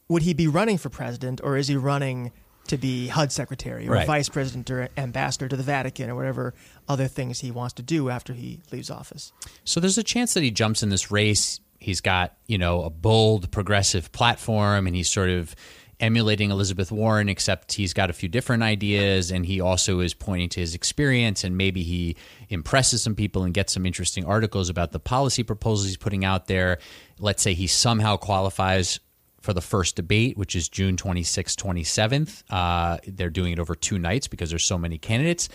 would 0.07 0.23
he 0.23 0.33
be 0.33 0.47
running 0.47 0.77
for 0.77 0.89
president 0.89 1.41
or 1.43 1.57
is 1.57 1.67
he 1.67 1.75
running? 1.75 2.31
to 2.67 2.77
be 2.77 3.07
HUD 3.07 3.31
secretary 3.31 3.87
or 3.87 3.91
right. 3.91 4.07
vice 4.07 4.29
president 4.29 4.69
or 4.69 4.89
ambassador 4.97 5.47
to 5.47 5.55
the 5.55 5.63
Vatican 5.63 6.09
or 6.09 6.15
whatever 6.15 6.53
other 6.87 7.07
things 7.07 7.39
he 7.39 7.49
wants 7.49 7.73
to 7.75 7.81
do 7.81 8.09
after 8.09 8.33
he 8.33 8.59
leaves 8.73 8.89
office. 8.89 9.31
So 9.63 9.79
there's 9.79 9.97
a 9.97 10.03
chance 10.03 10.33
that 10.33 10.43
he 10.43 10.51
jumps 10.51 10.83
in 10.83 10.89
this 10.89 11.09
race. 11.09 11.59
He's 11.79 12.01
got, 12.01 12.35
you 12.45 12.57
know, 12.57 12.83
a 12.83 12.89
bold 12.89 13.51
progressive 13.51 14.11
platform 14.11 14.87
and 14.87 14.95
he's 14.95 15.09
sort 15.09 15.29
of 15.29 15.55
emulating 15.99 16.51
Elizabeth 16.51 16.91
Warren, 16.91 17.27
except 17.27 17.73
he's 17.73 17.93
got 17.93 18.09
a 18.09 18.13
few 18.13 18.29
different 18.29 18.63
ideas 18.63 19.31
and 19.31 19.45
he 19.45 19.59
also 19.59 19.99
is 19.99 20.13
pointing 20.13 20.49
to 20.49 20.59
his 20.59 20.75
experience 20.75 21.43
and 21.43 21.57
maybe 21.57 21.83
he 21.83 22.15
impresses 22.49 23.01
some 23.01 23.15
people 23.15 23.43
and 23.43 23.53
gets 23.53 23.73
some 23.73 23.85
interesting 23.85 24.25
articles 24.25 24.69
about 24.69 24.91
the 24.91 24.99
policy 24.99 25.43
proposals 25.43 25.87
he's 25.87 25.97
putting 25.97 26.23
out 26.23 26.47
there. 26.47 26.77
Let's 27.19 27.41
say 27.41 27.53
he 27.53 27.67
somehow 27.67 28.17
qualifies 28.17 28.99
for 29.41 29.53
the 29.53 29.61
first 29.61 29.95
debate, 29.95 30.37
which 30.37 30.55
is 30.55 30.67
June 30.67 30.97
26th, 30.97 31.55
27th. 31.55 32.43
Uh, 32.49 32.97
they're 33.07 33.29
doing 33.29 33.53
it 33.53 33.59
over 33.59 33.75
two 33.75 33.97
nights 33.97 34.27
because 34.27 34.49
there's 34.49 34.65
so 34.65 34.77
many 34.77 34.97
candidates. 34.97 35.47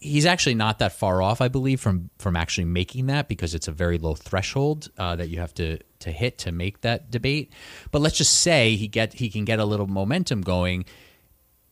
He's 0.00 0.26
actually 0.26 0.54
not 0.54 0.78
that 0.78 0.92
far 0.92 1.20
off, 1.20 1.40
I 1.40 1.48
believe, 1.48 1.80
from 1.80 2.10
from 2.18 2.36
actually 2.36 2.66
making 2.66 3.06
that 3.06 3.28
because 3.28 3.54
it's 3.54 3.68
a 3.68 3.72
very 3.72 3.98
low 3.98 4.14
threshold 4.14 4.90
uh, 4.96 5.16
that 5.16 5.28
you 5.28 5.40
have 5.40 5.54
to 5.54 5.78
to 6.00 6.12
hit 6.12 6.38
to 6.38 6.52
make 6.52 6.82
that 6.82 7.10
debate. 7.10 7.52
But 7.90 8.00
let's 8.00 8.16
just 8.16 8.40
say 8.40 8.76
he 8.76 8.86
get 8.88 9.14
he 9.14 9.28
can 9.28 9.44
get 9.44 9.58
a 9.58 9.64
little 9.64 9.86
momentum 9.88 10.42
going. 10.42 10.84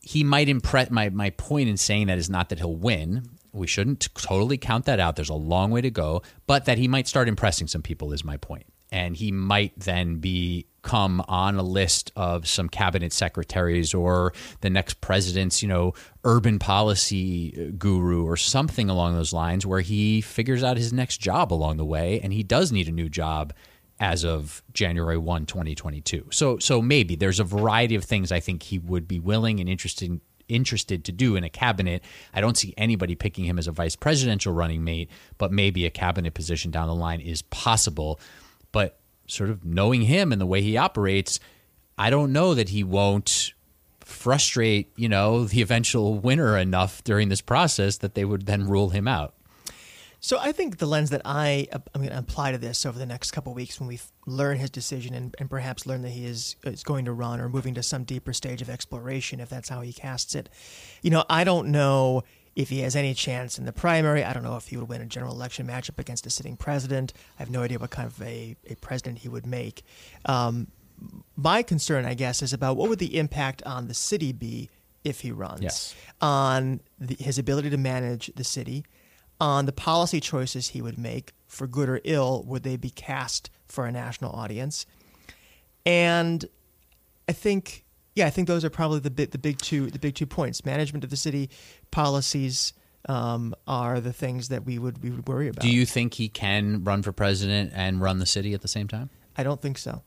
He 0.00 0.24
might 0.24 0.48
impress. 0.48 0.90
My 0.90 1.08
my 1.10 1.30
point 1.30 1.68
in 1.68 1.76
saying 1.76 2.08
that 2.08 2.18
is 2.18 2.28
not 2.28 2.48
that 2.48 2.58
he'll 2.58 2.76
win. 2.76 3.28
We 3.52 3.66
shouldn't 3.66 4.00
totally 4.14 4.58
count 4.58 4.84
that 4.86 5.00
out. 5.00 5.16
There's 5.16 5.30
a 5.30 5.34
long 5.34 5.70
way 5.70 5.80
to 5.80 5.90
go, 5.90 6.22
but 6.46 6.66
that 6.66 6.78
he 6.78 6.88
might 6.88 7.08
start 7.08 7.28
impressing 7.28 7.68
some 7.68 7.82
people 7.82 8.12
is 8.12 8.24
my 8.24 8.36
point 8.36 8.66
and 8.92 9.16
he 9.16 9.32
might 9.32 9.78
then 9.78 10.16
be 10.16 10.66
come 10.82 11.20
on 11.26 11.56
a 11.56 11.62
list 11.62 12.12
of 12.14 12.46
some 12.46 12.68
cabinet 12.68 13.12
secretaries 13.12 13.92
or 13.92 14.32
the 14.60 14.70
next 14.70 15.00
president's, 15.00 15.60
you 15.60 15.68
know, 15.68 15.92
urban 16.22 16.60
policy 16.60 17.72
guru 17.76 18.24
or 18.24 18.36
something 18.36 18.88
along 18.88 19.16
those 19.16 19.32
lines 19.32 19.66
where 19.66 19.80
he 19.80 20.20
figures 20.20 20.62
out 20.62 20.76
his 20.76 20.92
next 20.92 21.18
job 21.18 21.52
along 21.52 21.76
the 21.76 21.84
way 21.84 22.20
and 22.20 22.32
he 22.32 22.44
does 22.44 22.70
need 22.70 22.88
a 22.88 22.92
new 22.92 23.08
job 23.08 23.52
as 23.98 24.24
of 24.24 24.62
January 24.72 25.18
1, 25.18 25.46
2022. 25.46 26.28
So 26.30 26.58
so 26.58 26.80
maybe 26.80 27.16
there's 27.16 27.40
a 27.40 27.44
variety 27.44 27.96
of 27.96 28.04
things 28.04 28.30
I 28.30 28.40
think 28.40 28.62
he 28.62 28.78
would 28.78 29.08
be 29.08 29.18
willing 29.18 29.58
and 29.58 29.68
interested 29.68 30.20
interested 30.48 31.04
to 31.04 31.10
do 31.10 31.34
in 31.34 31.42
a 31.42 31.50
cabinet. 31.50 32.04
I 32.32 32.40
don't 32.40 32.56
see 32.56 32.72
anybody 32.76 33.16
picking 33.16 33.44
him 33.44 33.58
as 33.58 33.66
a 33.66 33.72
vice 33.72 33.96
presidential 33.96 34.52
running 34.52 34.84
mate, 34.84 35.10
but 35.38 35.50
maybe 35.50 35.86
a 35.86 35.90
cabinet 35.90 36.34
position 36.34 36.70
down 36.70 36.86
the 36.86 36.94
line 36.94 37.20
is 37.20 37.42
possible. 37.42 38.20
Sort 39.26 39.50
of 39.50 39.64
knowing 39.64 40.02
him 40.02 40.32
and 40.32 40.40
the 40.40 40.46
way 40.46 40.62
he 40.62 40.76
operates, 40.76 41.40
I 41.98 42.10
don't 42.10 42.32
know 42.32 42.54
that 42.54 42.68
he 42.68 42.84
won't 42.84 43.52
frustrate, 44.00 44.92
you 44.96 45.08
know, 45.08 45.44
the 45.46 45.62
eventual 45.62 46.18
winner 46.18 46.56
enough 46.56 47.02
during 47.04 47.28
this 47.28 47.40
process 47.40 47.98
that 47.98 48.14
they 48.14 48.24
would 48.24 48.46
then 48.46 48.66
rule 48.66 48.90
him 48.90 49.08
out. 49.08 49.34
So 50.20 50.38
I 50.40 50.50
think 50.50 50.78
the 50.78 50.86
lens 50.86 51.10
that 51.10 51.22
I 51.24 51.68
I'm 51.72 52.00
going 52.00 52.08
to 52.08 52.18
apply 52.18 52.50
to 52.50 52.58
this 52.58 52.84
over 52.84 52.98
the 52.98 53.06
next 53.06 53.30
couple 53.30 53.54
weeks 53.54 53.78
when 53.78 53.86
we 53.86 54.00
learn 54.26 54.58
his 54.58 54.70
decision 54.70 55.14
and, 55.14 55.34
and 55.38 55.48
perhaps 55.48 55.86
learn 55.86 56.02
that 56.02 56.10
he 56.10 56.24
is 56.24 56.56
is 56.64 56.82
going 56.82 57.04
to 57.04 57.12
run 57.12 57.40
or 57.40 57.48
moving 57.48 57.74
to 57.74 57.82
some 57.82 58.02
deeper 58.02 58.32
stage 58.32 58.60
of 58.60 58.68
exploration 58.68 59.38
if 59.40 59.48
that's 59.48 59.68
how 59.68 59.82
he 59.82 59.92
casts 59.92 60.34
it. 60.34 60.48
You 61.02 61.10
know, 61.10 61.24
I 61.28 61.44
don't 61.44 61.68
know 61.68 62.24
if 62.56 62.70
he 62.70 62.80
has 62.80 62.96
any 62.96 63.14
chance 63.14 63.58
in 63.58 63.66
the 63.66 63.72
primary. 63.72 64.24
I 64.24 64.32
don't 64.32 64.42
know 64.42 64.56
if 64.56 64.68
he 64.68 64.76
would 64.78 64.88
win 64.88 65.02
a 65.02 65.06
general 65.06 65.34
election 65.34 65.66
matchup 65.66 65.98
against 65.98 66.26
a 66.26 66.30
sitting 66.30 66.56
president. 66.56 67.12
I 67.38 67.42
have 67.42 67.50
no 67.50 67.62
idea 67.62 67.78
what 67.78 67.90
kind 67.90 68.06
of 68.08 68.20
a, 68.22 68.56
a 68.68 68.74
president 68.76 69.18
he 69.18 69.28
would 69.28 69.46
make. 69.46 69.82
Um, 70.24 70.68
my 71.36 71.62
concern, 71.62 72.06
I 72.06 72.14
guess, 72.14 72.42
is 72.42 72.54
about 72.54 72.78
what 72.78 72.88
would 72.88 72.98
the 72.98 73.18
impact 73.18 73.62
on 73.64 73.86
the 73.88 73.94
city 73.94 74.32
be 74.32 74.70
if 75.04 75.20
he 75.20 75.30
runs 75.30 75.60
Yes. 75.62 75.94
on 76.20 76.80
the, 76.98 77.14
his 77.16 77.38
ability 77.38 77.68
to 77.70 77.76
manage 77.76 78.32
the 78.34 78.42
city, 78.42 78.84
on 79.38 79.66
the 79.66 79.72
policy 79.72 80.18
choices 80.18 80.68
he 80.68 80.80
would 80.80 80.96
make, 80.98 81.32
for 81.46 81.66
good 81.66 81.88
or 81.90 82.00
ill, 82.04 82.42
would 82.44 82.62
they 82.62 82.76
be 82.76 82.88
cast 82.90 83.50
for 83.66 83.84
a 83.86 83.92
national 83.92 84.32
audience? 84.32 84.86
And 85.84 86.44
I 87.28 87.32
think, 87.32 87.84
yeah, 88.16 88.26
I 88.26 88.30
think 88.30 88.48
those 88.48 88.64
are 88.64 88.70
probably 88.70 88.98
the 88.98 89.10
big, 89.10 89.30
the 89.30 89.38
big 89.38 89.58
two, 89.58 89.90
the 89.90 89.98
big 89.98 90.14
two 90.14 90.26
points: 90.26 90.64
management 90.64 91.04
of 91.04 91.10
the 91.10 91.16
city, 91.16 91.50
policies 91.90 92.72
um, 93.08 93.54
are 93.68 94.00
the 94.00 94.12
things 94.12 94.48
that 94.48 94.64
we 94.64 94.78
would 94.78 95.02
we 95.02 95.10
would 95.10 95.28
worry 95.28 95.48
about. 95.48 95.62
Do 95.62 95.68
you 95.68 95.84
think 95.86 96.14
he 96.14 96.28
can 96.28 96.82
run 96.82 97.02
for 97.02 97.12
president 97.12 97.72
and 97.74 98.00
run 98.00 98.18
the 98.18 98.26
city 98.26 98.54
at 98.54 98.62
the 98.62 98.68
same 98.68 98.88
time? 98.88 99.10
I 99.38 99.42
don't 99.42 99.60
think 99.60 99.78
so. 99.78 100.02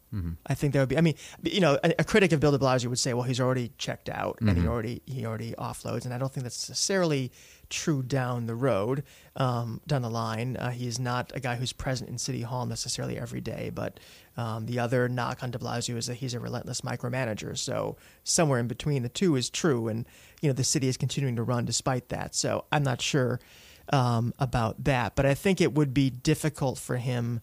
I 0.48 0.56
think 0.56 0.74
that 0.74 0.80
would 0.80 0.90
be. 0.90 0.98
I 0.98 1.02
mean, 1.02 1.16
you 1.44 1.60
know, 1.60 1.78
a, 1.84 1.94
a 2.00 2.04
critic 2.04 2.32
of 2.32 2.40
Bill 2.40 2.52
De 2.52 2.58
Blasio 2.58 2.88
would 2.88 2.98
say, 3.00 3.14
"Well, 3.14 3.24
he's 3.24 3.40
already 3.40 3.72
checked 3.78 4.10
out 4.10 4.40
and 4.42 4.50
he 4.58 4.68
already 4.68 5.02
he 5.06 5.26
already 5.26 5.54
offloads," 5.54 6.06
and 6.06 6.14
I 6.14 6.18
don't 6.18 6.34
think 6.34 6.44
that's 6.44 6.68
necessarily 6.68 7.32
true 7.70 8.02
down 8.02 8.48
the 8.48 8.56
road, 8.56 9.04
um, 9.36 9.82
down 9.86 10.02
the 10.02 10.10
line. 10.10 10.58
Uh, 10.58 10.72
he 10.72 10.88
is 10.88 11.00
not 11.00 11.32
a 11.36 11.40
guy 11.40 11.56
who's 11.56 11.72
present 11.72 12.10
in 12.10 12.18
City 12.18 12.42
Hall 12.42 12.66
necessarily 12.66 13.20
every 13.20 13.42
day, 13.42 13.70
but 13.74 14.00
um, 14.36 14.66
the 14.66 14.80
other 14.80 15.08
knock 15.08 15.44
on 15.44 15.52
De 15.52 15.60
Blasio 15.60 15.96
is 15.96 16.08
that 16.08 16.16
he's 16.16 16.34
a 16.34 16.40
relentless 16.40 16.82
micromanager. 16.82 17.56
So 17.56 17.98
somewhere 18.24 18.60
in 18.60 18.68
between 18.68 19.04
the 19.04 19.10
two 19.10 19.36
is 19.36 19.50
true, 19.50 19.88
and 19.88 20.06
you 20.42 20.50
know, 20.50 20.54
the 20.54 20.64
city 20.64 20.88
is 20.88 20.98
continuing 20.98 21.36
to 21.36 21.44
run 21.44 21.66
despite 21.66 22.10
that. 22.10 22.34
So 22.34 22.66
I'm 22.72 22.84
not 22.84 23.02
sure 23.02 23.40
um, 23.94 24.34
about 24.40 24.84
that, 24.86 25.16
but 25.16 25.26
I 25.26 25.36
think 25.36 25.62
it 25.62 25.74
would 25.74 25.94
be 25.94 26.10
difficult 26.10 26.80
for 26.80 26.98
him 26.98 27.42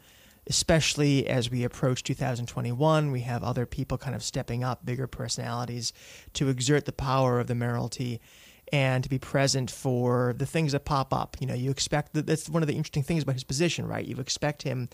especially 0.49 1.27
as 1.27 1.51
we 1.51 1.65
approach 1.65 2.03
2021. 2.03 3.11
We 3.11 3.21
have 3.21 3.43
other 3.43 3.67
people 3.67 3.99
kind 3.99 4.15
of 4.15 4.23
stepping 4.23 4.63
up, 4.63 4.85
bigger 4.85 5.07
personalities, 5.07 5.93
to 6.35 6.49
exert 6.49 6.85
the 6.85 6.93
power 6.93 7.41
of 7.41 7.47
the 7.47 7.55
mayoralty 7.55 8.21
and 8.73 9.05
to 9.05 9.11
be 9.11 9.19
present 9.19 9.71
for 9.71 10.35
the 10.37 10.47
things 10.47 10.73
that 10.73 10.85
pop 10.85 11.13
up. 11.13 11.37
You 11.41 11.47
know, 11.47 11.55
you 11.55 11.71
expect 11.71 12.15
that 12.15 12.27
that's 12.27 12.49
one 12.49 12.63
of 12.63 12.69
the 12.69 12.75
interesting 12.75 13.03
things 13.03 13.23
about 13.23 13.35
his 13.35 13.45
position, 13.45 13.87
right? 13.87 14.05
You 14.05 14.17
expect 14.17 14.63
him 14.63 14.89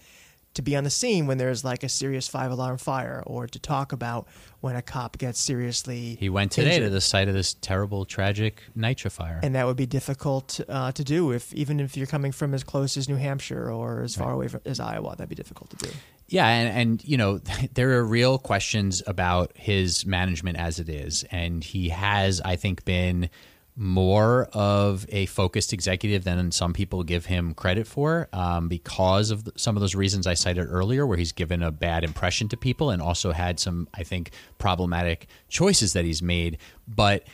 to 0.54 0.62
be 0.62 0.76
on 0.76 0.85
the 0.85 0.90
scene 0.90 1.26
when 1.26 1.38
there's 1.38 1.64
like 1.64 1.82
a 1.82 1.88
serious 1.88 2.28
five 2.28 2.50
alarm 2.50 2.78
fire 2.78 3.23
or 3.26 3.47
to 3.47 3.59
talk 3.59 3.92
about 3.92 4.26
when 4.61 4.76
a 4.76 4.82
cop 4.82 5.18
gets 5.18 5.40
seriously 5.40 6.16
He 6.21 6.28
went 6.28 6.52
today 6.52 6.76
injured 6.76 6.88
to 6.88 6.90
the 6.90 7.00
site 7.00 7.28
of 7.28 7.35
this 7.35 7.54
terrible, 7.54 8.04
tragic 8.04 8.62
nitro 8.75 9.11
fire. 9.11 9.40
and 9.42 9.54
that 9.54 9.66
would 9.66 9.76
be 9.76 9.87
difficult 9.87 10.61
uh, 10.68 10.92
to 10.92 11.02
do 11.04 11.32
if 11.32 11.52
even 11.54 11.80
if 11.80 11.97
you're 11.97 12.06
coming 12.06 12.32
from 12.32 12.54
as 12.54 12.62
close 12.64 12.97
as 12.97 13.09
New 13.09 13.16
Hampshire 13.16 13.71
or 13.71 14.02
as 14.02 14.14
far 14.14 14.32
away 14.32 14.49
as 14.64 14.78
Iowa, 14.80 15.16
that'd 15.16 15.28
be 15.28 15.35
difficult 15.35 15.71
to 15.71 15.76
do. 15.76 15.90
Yeah, 16.28 16.47
and, 16.49 16.78
and 16.78 17.04
you 17.04 17.16
know 17.16 17.38
there 17.75 17.90
are 17.99 18.04
real 18.04 18.38
questions 18.38 19.02
about 19.06 19.52
his 19.54 20.06
management 20.06 20.56
as 20.59 20.78
it 20.78 20.88
is, 20.88 21.25
and 21.30 21.62
he 21.62 21.88
has, 21.90 22.40
I 22.40 22.56
think, 22.56 22.85
been 22.85 23.28
more 23.74 24.48
of 24.52 25.06
a 25.08 25.26
focused 25.26 25.72
executive 25.72 26.24
than 26.24 26.50
some 26.52 26.72
people 26.72 27.02
give 27.02 27.26
him 27.26 27.54
credit 27.54 27.86
for, 27.86 28.28
um, 28.32 28.68
because 28.68 29.30
of 29.30 29.44
the, 29.44 29.52
some 29.56 29.76
of 29.76 29.80
those 29.80 29.94
reasons 29.94 30.26
I 30.26 30.34
cited 30.34 30.66
earlier, 30.68 31.06
where 31.06 31.16
he's 31.16 31.32
given 31.32 31.62
a 31.62 31.70
bad 31.70 32.04
impression 32.04 32.48
to 32.48 32.56
people, 32.56 32.90
and 32.90 33.00
also 33.00 33.32
had 33.32 33.58
some, 33.58 33.88
I 33.94 34.02
think, 34.02 34.32
problematic 34.58 35.26
choices 35.48 35.94
that 35.94 36.04
he's 36.04 36.22
made, 36.22 36.58
but 36.86 37.24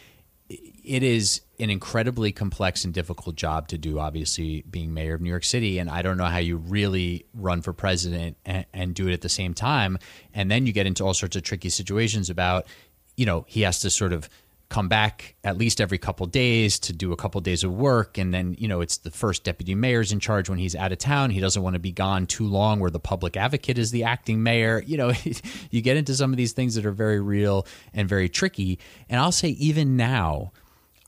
it 0.48 1.02
is 1.02 1.42
an 1.60 1.68
incredibly 1.68 2.32
complex 2.32 2.84
and 2.84 2.94
difficult 2.94 3.36
job 3.36 3.68
to 3.68 3.76
do 3.76 3.98
obviously 3.98 4.62
being 4.70 4.94
mayor 4.94 5.14
of 5.14 5.20
new 5.20 5.28
york 5.28 5.44
city. 5.44 5.78
And 5.78 5.90
i 5.90 6.00
don't 6.00 6.16
know 6.16 6.24
how 6.24 6.38
you 6.38 6.56
really 6.56 7.26
run 7.34 7.60
for 7.60 7.74
president 7.74 8.38
and, 8.46 8.64
and, 8.72 8.94
do 8.94 9.08
it 9.08 9.12
at 9.12 9.20
the 9.20 9.28
same 9.28 9.52
time. 9.52 9.98
And 10.32 10.50
then 10.50 10.66
you 10.66 10.72
get 10.72 10.86
into 10.86 11.04
all 11.04 11.12
sorts 11.12 11.36
of 11.36 11.42
tricky 11.42 11.68
situations 11.68 12.30
about 12.30 12.66
you 13.16 13.26
know 13.26 13.44
he 13.48 13.62
has 13.62 13.80
to 13.80 13.90
sort 13.90 14.14
of 14.14 14.28
come 14.70 14.88
back 14.88 15.34
at 15.44 15.56
least 15.56 15.80
every 15.80 15.96
couple 15.96 16.26
days 16.26 16.78
to 16.78 16.92
do 16.92 17.12
a 17.12 17.16
couple 17.16 17.40
days 17.40 17.64
of 17.64 17.72
work. 17.72 18.18
And 18.18 18.34
then 18.34 18.54
you 18.58 18.68
know 18.68 18.80
it's 18.80 18.98
the 18.98 19.10
first 19.10 19.44
deputy 19.44 19.74
mayor's 19.74 20.12
in 20.12 20.20
charge 20.20 20.48
when 20.48 20.58
he's 20.58 20.76
out 20.76 20.92
of 20.92 20.98
town. 20.98 21.30
He 21.30 21.40
doesn't 21.40 21.62
want 21.62 21.74
to 21.74 21.80
be 21.80 21.92
gone 21.92 22.26
too 22.26 22.46
long 22.46 22.80
where 22.80 22.90
the 22.90 23.00
public 23.00 23.36
advocate 23.36 23.78
is 23.78 23.90
the 23.90 24.04
acting 24.04 24.42
mayor. 24.42 24.82
You 24.86 24.96
know 24.98 25.12
you 25.70 25.82
get 25.82 25.96
into 25.96 26.14
some 26.14 26.32
of 26.32 26.36
these 26.36 26.52
things 26.52 26.74
that 26.74 26.84
are 26.86 26.92
very 26.92 27.20
real 27.20 27.66
and 27.94 28.08
very 28.08 28.28
tricky. 28.28 28.78
And 29.08 29.20
i'll 29.20 29.32
say 29.32 29.50
even 29.50 29.96
now 29.96 30.52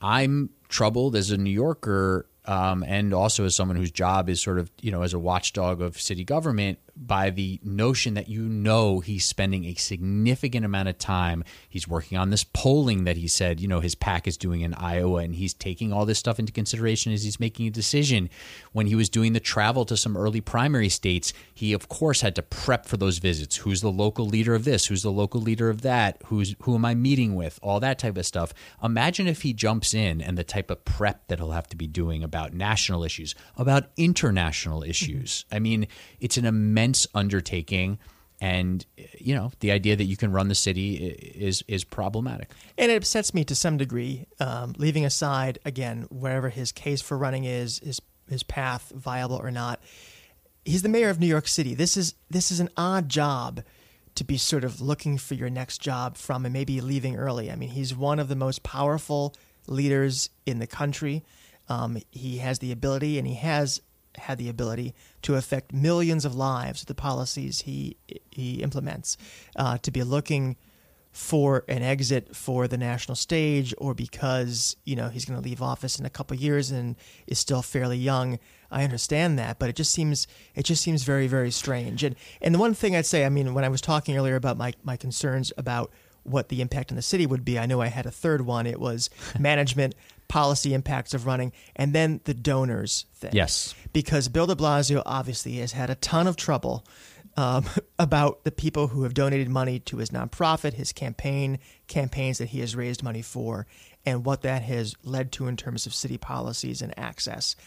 I'm 0.01 0.49
troubled 0.67 1.15
as 1.15 1.31
a 1.31 1.37
New 1.37 1.51
Yorker 1.51 2.25
um, 2.45 2.83
and 2.87 3.13
also 3.13 3.45
as 3.45 3.55
someone 3.55 3.77
whose 3.77 3.91
job 3.91 4.27
is 4.29 4.41
sort 4.41 4.57
of, 4.57 4.71
you 4.81 4.91
know, 4.91 5.03
as 5.03 5.13
a 5.13 5.19
watchdog 5.19 5.81
of 5.81 6.01
city 6.01 6.23
government 6.23 6.79
by 6.95 7.29
the 7.29 7.59
notion 7.63 8.13
that 8.13 8.29
you 8.29 8.41
know 8.43 8.99
he's 8.99 9.25
spending 9.25 9.65
a 9.65 9.75
significant 9.75 10.65
amount 10.65 10.89
of 10.89 10.97
time. 10.97 11.43
He's 11.69 11.87
working 11.87 12.17
on 12.17 12.29
this 12.29 12.43
polling 12.43 13.03
that 13.05 13.17
he 13.17 13.27
said, 13.27 13.59
you 13.59 13.67
know, 13.67 13.79
his 13.79 13.95
PAC 13.95 14.27
is 14.27 14.37
doing 14.37 14.61
in 14.61 14.73
Iowa, 14.73 15.19
and 15.19 15.35
he's 15.35 15.53
taking 15.53 15.91
all 15.91 16.05
this 16.05 16.19
stuff 16.19 16.39
into 16.39 16.51
consideration 16.51 17.11
as 17.13 17.23
he's 17.23 17.39
making 17.39 17.67
a 17.67 17.71
decision. 17.71 18.29
When 18.71 18.87
he 18.87 18.95
was 18.95 19.09
doing 19.09 19.33
the 19.33 19.39
travel 19.39 19.85
to 19.85 19.97
some 19.97 20.17
early 20.17 20.41
primary 20.41 20.89
states, 20.89 21.33
he 21.53 21.73
of 21.73 21.89
course 21.89 22.21
had 22.21 22.35
to 22.35 22.41
prep 22.41 22.85
for 22.85 22.97
those 22.97 23.17
visits. 23.17 23.57
Who's 23.57 23.81
the 23.81 23.91
local 23.91 24.25
leader 24.25 24.55
of 24.55 24.63
this? 24.63 24.85
Who's 24.85 25.03
the 25.03 25.11
local 25.11 25.41
leader 25.41 25.69
of 25.69 25.81
that? 25.81 26.21
Who's 26.25 26.55
who 26.61 26.75
am 26.75 26.85
I 26.85 26.95
meeting 26.95 27.35
with? 27.35 27.59
All 27.61 27.79
that 27.79 27.99
type 27.99 28.17
of 28.17 28.25
stuff. 28.25 28.53
Imagine 28.83 29.27
if 29.27 29.41
he 29.41 29.53
jumps 29.53 29.93
in 29.93 30.21
and 30.21 30.37
the 30.37 30.43
type 30.43 30.69
of 30.69 30.83
prep 30.85 31.27
that 31.27 31.39
he'll 31.39 31.51
have 31.51 31.67
to 31.67 31.77
be 31.77 31.87
doing 31.87 32.23
about 32.23 32.53
national 32.53 33.03
issues, 33.03 33.35
about 33.57 33.89
international 33.97 34.83
issues. 34.83 35.45
I 35.51 35.59
mean, 35.59 35.87
it's 36.19 36.37
an 36.37 36.45
immense 36.81 37.07
undertaking. 37.13 37.99
And 38.39 38.83
you 39.19 39.35
know 39.35 39.51
the 39.59 39.71
idea 39.71 39.95
that 39.95 40.05
you 40.05 40.17
can 40.17 40.31
run 40.31 40.47
the 40.47 40.55
city 40.55 40.95
is 40.95 41.63
is 41.67 41.83
problematic. 41.83 42.49
And 42.75 42.91
it 42.91 42.95
upsets 42.95 43.35
me 43.35 43.43
to 43.45 43.55
some 43.55 43.77
degree 43.77 44.25
um, 44.39 44.73
leaving 44.77 45.05
aside 45.05 45.59
again 45.63 46.07
wherever 46.09 46.49
his 46.49 46.71
case 46.71 47.01
for 47.01 47.17
running 47.17 47.43
is 47.43 47.79
his 47.79 48.01
his 48.27 48.41
path 48.41 48.91
viable 48.95 49.35
or 49.35 49.51
not. 49.51 49.79
He's 50.65 50.81
the 50.81 50.89
mayor 50.89 51.09
of 51.09 51.19
new 51.19 51.27
york 51.27 51.47
city. 51.47 51.75
This 51.75 51.95
is 51.95 52.15
this 52.31 52.51
is 52.51 52.59
an 52.59 52.69
odd 52.75 53.09
job 53.09 53.61
to 54.15 54.23
be 54.23 54.37
sort 54.37 54.63
of 54.63 54.81
looking 54.81 55.19
for 55.19 55.35
your 55.35 55.49
next 55.49 55.77
job 55.77 56.17
from 56.17 56.43
and 56.43 56.51
maybe 56.51 56.81
leaving 56.81 57.17
early. 57.17 57.51
I 57.51 57.55
mean 57.55 57.69
he's 57.69 57.95
one 57.95 58.17
of 58.17 58.27
the 58.27 58.35
most 58.35 58.63
powerful 58.63 59.35
leaders 59.67 60.31
in 60.47 60.57
the 60.57 60.67
country. 60.67 61.23
Um, 61.69 61.99
he 62.09 62.39
has 62.39 62.57
the 62.57 62.71
ability 62.71 63.19
and 63.19 63.27
he 63.27 63.35
has 63.35 63.81
had 64.15 64.39
the 64.39 64.49
ability 64.49 64.95
to 65.23 65.35
affect 65.35 65.73
millions 65.73 66.25
of 66.25 66.35
lives 66.35 66.81
with 66.81 66.87
the 66.87 66.95
policies 66.95 67.61
he 67.61 67.97
he 68.29 68.61
implements. 68.61 69.17
Uh, 69.55 69.77
to 69.79 69.91
be 69.91 70.03
looking 70.03 70.55
for 71.11 71.65
an 71.67 71.81
exit 71.81 72.33
for 72.35 72.67
the 72.69 72.77
national 72.77 73.15
stage, 73.15 73.73
or 73.77 73.93
because 73.93 74.77
you 74.85 74.95
know 74.95 75.09
he's 75.09 75.25
going 75.25 75.39
to 75.39 75.43
leave 75.43 75.61
office 75.61 75.99
in 75.99 76.05
a 76.05 76.09
couple 76.09 76.35
of 76.35 76.41
years 76.41 76.71
and 76.71 76.95
is 77.27 77.37
still 77.37 77.61
fairly 77.61 77.97
young, 77.97 78.39
I 78.71 78.83
understand 78.83 79.37
that, 79.37 79.59
but 79.59 79.69
it 79.69 79.75
just 79.75 79.91
seems 79.91 80.27
it 80.55 80.63
just 80.63 80.81
seems 80.81 81.03
very 81.03 81.27
very 81.27 81.51
strange. 81.51 82.03
And 82.03 82.15
and 82.41 82.55
the 82.55 82.59
one 82.59 82.73
thing 82.73 82.95
I'd 82.95 83.05
say, 83.05 83.25
I 83.25 83.29
mean, 83.29 83.53
when 83.53 83.65
I 83.65 83.69
was 83.69 83.81
talking 83.81 84.17
earlier 84.17 84.35
about 84.35 84.57
my 84.57 84.73
my 84.83 84.95
concerns 84.95 85.51
about 85.57 85.91
what 86.23 86.49
the 86.49 86.61
impact 86.61 86.91
on 86.91 86.95
the 86.95 87.01
city 87.01 87.25
would 87.25 87.43
be, 87.43 87.57
I 87.57 87.65
know 87.65 87.81
I 87.81 87.87
had 87.87 88.05
a 88.05 88.11
third 88.11 88.41
one. 88.41 88.67
It 88.67 88.79
was 88.79 89.09
management 89.39 89.95
policy 90.31 90.73
impacts 90.73 91.13
of 91.13 91.25
running, 91.25 91.51
and 91.75 91.91
then 91.91 92.21
the 92.23 92.33
donors 92.33 93.05
thing. 93.15 93.31
Yes. 93.33 93.75
Because 93.91 94.29
Bill 94.29 94.47
de 94.47 94.55
Blasio 94.55 95.03
obviously 95.05 95.57
has 95.57 95.73
had 95.73 95.89
a 95.89 95.95
ton 95.95 96.25
of 96.25 96.37
trouble 96.37 96.85
um, 97.35 97.65
about 97.99 98.45
the 98.45 98.51
people 98.51 98.87
who 98.87 99.03
have 99.03 99.13
donated 99.13 99.49
money 99.49 99.79
to 99.79 99.97
his 99.97 100.09
nonprofit, 100.09 100.75
his 100.75 100.93
campaign, 100.93 101.59
campaigns 101.87 102.37
that 102.37 102.47
he 102.47 102.61
has 102.61 102.77
raised 102.77 103.03
money 103.03 103.21
for, 103.21 103.67
and 104.05 104.23
what 104.23 104.41
that 104.43 104.61
has 104.61 104.95
led 105.03 105.33
to 105.33 105.47
in 105.47 105.57
terms 105.57 105.85
of 105.85 105.93
city 105.93 106.17
policies 106.17 106.81
and 106.81 106.97
access. 106.97 107.57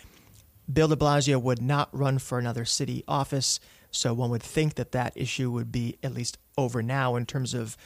Bill 0.72 0.88
de 0.88 0.96
Blasio 0.96 1.38
would 1.40 1.60
not 1.60 1.90
run 1.92 2.18
for 2.18 2.38
another 2.38 2.64
city 2.64 3.04
office, 3.06 3.60
so 3.90 4.14
one 4.14 4.30
would 4.30 4.42
think 4.42 4.76
that 4.76 4.92
that 4.92 5.12
issue 5.14 5.50
would 5.50 5.70
be 5.70 5.98
at 6.02 6.14
least 6.14 6.38
over 6.56 6.82
now 6.82 7.14
in 7.16 7.26
terms 7.26 7.52
of 7.52 7.76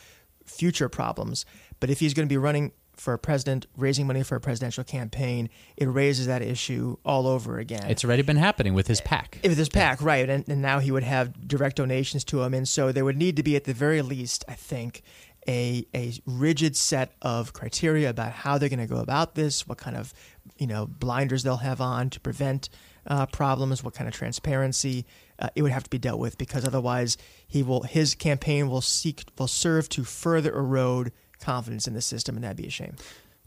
future 0.46 0.88
problems. 0.88 1.44
But 1.80 1.90
if 1.90 1.98
he's 1.98 2.14
going 2.14 2.28
to 2.28 2.32
be 2.32 2.38
running 2.38 2.70
for 2.98 3.12
a 3.14 3.18
president, 3.18 3.66
raising 3.76 4.06
money 4.06 4.22
for 4.22 4.37
a 4.37 4.40
presidential 4.40 4.84
campaign, 4.84 5.48
it 5.76 5.87
raises 5.87 6.26
that 6.26 6.42
issue 6.42 6.96
all 7.04 7.26
over 7.26 7.58
again. 7.58 7.88
It's 7.88 8.04
already 8.04 8.22
been 8.22 8.37
happening 8.37 8.74
with 8.74 8.87
his 8.87 9.00
PAC. 9.00 9.38
With 9.42 9.56
his 9.56 9.68
PAC, 9.68 10.02
right. 10.02 10.28
And, 10.28 10.48
and 10.48 10.61
now 10.61 10.78
he 10.78 10.90
would 10.90 11.04
have 11.04 11.46
direct 11.46 11.76
donations 11.76 12.24
to 12.24 12.42
him. 12.42 12.54
And 12.54 12.66
so 12.68 12.92
there 12.92 13.04
would 13.04 13.16
need 13.16 13.37
to 13.37 13.42
be, 13.42 13.56
at 13.56 13.64
the 13.64 13.74
very 13.74 14.02
least, 14.02 14.44
I 14.48 14.54
think, 14.54 15.02
a, 15.48 15.87
a 15.94 16.12
rigid 16.26 16.76
set 16.76 17.12
of 17.22 17.52
criteria 17.52 18.11
about 18.11 18.32
how 18.32 18.58
they're 18.58 18.68
going 18.68 18.78
to 18.78 18.87
go 18.87 19.00
about 19.00 19.34
this, 19.34 19.66
what 19.66 19.78
kind 19.78 19.96
of 19.96 20.12
you 20.58 20.66
know 20.66 20.87
blinders 20.87 21.42
they'll 21.42 21.56
have 21.56 21.80
on 21.80 22.11
to 22.11 22.20
prevent 22.20 22.68
uh, 23.06 23.26
problems, 23.26 23.82
what 23.82 23.94
kind 23.94 24.06
of 24.06 24.14
transparency 24.14 25.06
uh, 25.38 25.48
it 25.54 25.62
would 25.62 25.72
have 25.72 25.84
to 25.84 25.90
be 25.90 25.98
dealt 25.98 26.20
with, 26.20 26.37
because 26.37 26.66
otherwise 26.66 27.16
he 27.46 27.62
will 27.62 27.82
his 27.82 28.14
campaign 28.14 28.68
will 28.68 28.82
seek 28.82 29.24
will 29.38 29.48
serve 29.48 29.88
to 29.88 30.04
further 30.04 30.54
erode 30.54 31.12
confidence 31.40 31.87
in 31.87 31.94
the 31.94 32.03
system, 32.03 32.37
and 32.37 32.44
that'd 32.44 32.57
be 32.57 32.66
a 32.66 32.70
shame. 32.70 32.96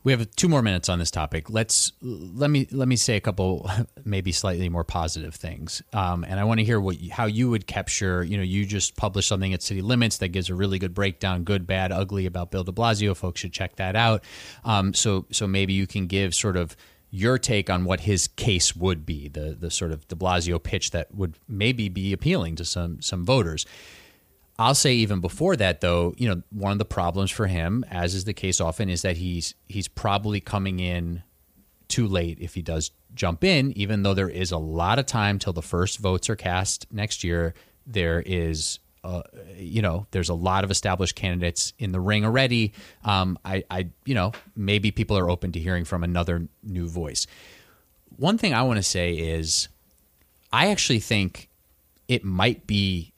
We 0.04 0.12
have 0.14 0.32
two 0.36 0.50
more 0.50 0.64
minutes 0.64 0.90
on 0.90 0.98
this 0.98 1.12
topic. 1.12 1.52
Let's 1.52 1.92
let 2.02 2.50
me 2.50 2.68
let 2.72 2.88
me 2.88 2.96
say 2.96 3.18
a 3.18 3.20
couple, 3.20 3.70
maybe 4.04 4.32
slightly 4.32 4.68
more 4.68 4.84
positive 4.84 5.36
things, 5.36 5.84
um, 5.94 6.24
and 6.24 6.40
I 6.40 6.44
want 6.44 6.60
to 6.60 6.64
hear 6.64 6.80
what 6.80 6.98
how 7.12 7.26
you 7.26 7.52
would 7.52 7.68
capture. 7.68 8.24
You 8.24 8.38
know, 8.38 8.44
you 8.44 8.66
just 8.66 8.96
published 8.96 9.28
something 9.28 9.54
at 9.54 9.62
City 9.62 9.82
Limits 9.82 10.18
that 10.18 10.30
gives 10.30 10.50
a 10.50 10.56
really 10.56 10.80
good 10.80 10.96
breakdown, 10.96 11.44
good, 11.44 11.68
bad, 11.68 11.92
ugly, 11.92 12.26
about 12.26 12.50
Bill 12.50 12.64
De 12.64 12.72
Blasio. 12.72 13.16
Folks 13.16 13.42
should 13.42 13.54
check 13.54 13.76
that 13.76 13.96
out. 13.96 14.24
Um, 14.66 14.96
so 14.96 15.28
so 15.32 15.46
maybe 15.46 15.74
you 15.74 15.86
can 15.86 16.08
give 16.08 16.34
sort 16.34 16.58
of 16.58 16.76
your 17.12 17.38
take 17.38 17.70
on 17.70 17.84
what 17.84 18.00
his 18.00 18.28
case 18.28 18.76
would 18.76 19.06
be, 19.06 19.28
the 19.28 19.56
the 19.60 19.70
sort 19.70 19.92
of 19.92 20.08
De 20.08 20.16
Blasio 20.16 20.62
pitch 20.62 20.92
that 20.92 21.14
would 21.14 21.38
maybe 21.48 21.90
be 21.90 22.12
appealing 22.12 22.56
to 22.56 22.66
some 22.66 23.02
some 23.02 23.24
voters. 23.24 23.68
I'll 24.62 24.76
say 24.76 24.93
even 24.93 25.21
before 25.21 25.56
that 25.56 25.82
though, 25.82 26.13
you 26.17 26.30
know, 26.30 26.43
one 26.52 26.71
of 26.71 26.78
the 26.78 26.86
problems 26.86 27.32
for 27.32 27.47
him, 27.47 27.84
as 27.89 28.13
is 28.13 28.26
the 28.26 28.34
case 28.34 28.62
often, 28.62 28.89
is 28.89 29.02
that 29.02 29.17
he's 29.17 29.56
he's 29.67 29.88
probably 29.88 30.39
coming 30.39 30.80
in 30.80 31.24
too 31.88 32.08
late 32.08 32.38
if 32.39 32.54
he 32.54 32.62
does 32.62 32.91
jump 33.15 33.43
in, 33.43 33.76
even 33.78 34.04
though 34.04 34.13
there 34.13 34.30
is 34.30 34.52
a 34.52 34.58
lot 34.58 35.00
of 35.00 35.06
time 35.08 35.39
till 35.39 35.52
the 35.52 35.63
first 35.63 35.97
votes 35.97 36.30
are 36.30 36.36
cast 36.36 36.86
next 36.91 37.24
year. 37.24 37.56
There 37.88 38.21
is 38.24 38.80
uh, 39.04 39.24
you 39.58 39.82
know, 39.82 40.06
there's 40.12 40.30
a 40.30 40.36
lot 40.36 40.63
of 40.63 40.69
established 40.69 41.15
candidates 41.15 41.74
in 41.80 41.91
the 41.91 42.00
ring 42.00 42.24
already. 42.24 42.74
Um, 43.04 43.39
I, 43.43 43.63
I, 43.71 43.89
you 44.06 44.13
know, 44.13 44.32
maybe 44.56 44.91
people 44.91 45.17
are 45.17 45.28
open 45.28 45.52
to 45.54 45.60
hearing 45.60 45.86
from 45.86 46.04
another 46.04 46.47
new 46.62 46.88
voice. 46.88 47.26
One 48.17 48.38
thing 48.38 48.54
I 48.54 48.62
want 48.62 48.78
to 48.78 48.84
say 48.84 49.13
is, 49.13 49.69
I 50.54 50.67
actually 50.67 51.00
think 51.00 51.50
it 52.08 52.24
might 52.24 52.67
be 52.67 53.11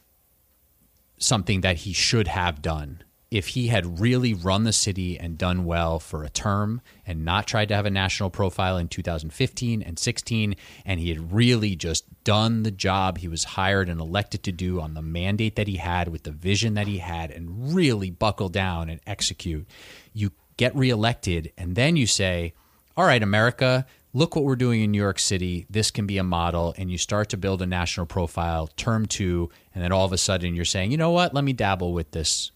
something 1.23 1.61
that 1.61 1.77
he 1.77 1.93
should 1.93 2.27
have 2.27 2.61
done. 2.61 3.03
If 3.31 3.47
he 3.47 3.69
had 3.69 3.99
really 3.99 4.35
run 4.35 4.63
the 4.63 4.71
city 4.71 5.19
and 5.19 5.39
done 5.39 5.65
well 5.65 5.97
for 5.99 6.23
a 6.23 6.29
term 6.29 6.81
and 7.03 7.25
not 7.25 7.47
tried 7.47 7.69
to 7.69 7.75
have 7.75 7.87
a 7.87 7.89
national 7.89 8.29
profile 8.29 8.77
in 8.77 8.87
2015 8.89 9.81
and 9.81 9.97
16 9.97 10.55
and 10.85 10.99
he 10.99 11.09
had 11.09 11.33
really 11.33 11.75
just 11.75 12.05
done 12.23 12.61
the 12.61 12.69
job 12.69 13.17
he 13.17 13.27
was 13.27 13.43
hired 13.43 13.89
and 13.89 13.99
elected 13.99 14.43
to 14.43 14.51
do 14.51 14.79
on 14.79 14.93
the 14.93 15.01
mandate 15.01 15.55
that 15.55 15.67
he 15.67 15.77
had 15.77 16.09
with 16.09 16.21
the 16.23 16.31
vision 16.31 16.75
that 16.75 16.85
he 16.85 16.99
had 16.99 17.31
and 17.31 17.73
really 17.73 18.11
buckle 18.11 18.49
down 18.49 18.87
and 18.87 19.01
execute 19.07 19.67
you 20.13 20.31
get 20.57 20.75
reelected 20.75 21.51
and 21.57 21.75
then 21.75 21.95
you 21.95 22.05
say 22.05 22.53
all 22.95 23.05
right 23.05 23.23
america 23.23 23.83
look 24.13 24.35
what 24.35 24.45
we're 24.45 24.55
doing 24.55 24.81
in 24.81 24.91
New 24.91 25.01
York 25.01 25.19
City. 25.19 25.65
This 25.69 25.91
can 25.91 26.05
be 26.05 26.17
a 26.17 26.23
model. 26.23 26.73
And 26.77 26.91
you 26.91 26.97
start 26.97 27.29
to 27.29 27.37
build 27.37 27.61
a 27.61 27.65
national 27.65 28.05
profile, 28.05 28.67
term 28.67 29.05
two, 29.05 29.49
and 29.73 29.83
then 29.83 29.91
all 29.91 30.05
of 30.05 30.13
a 30.13 30.17
sudden 30.17 30.55
you're 30.55 30.65
saying, 30.65 30.91
you 30.91 30.97
know 30.97 31.11
what, 31.11 31.33
let 31.33 31.43
me 31.43 31.53
dabble 31.53 31.93
with 31.93 32.11
this 32.11 32.51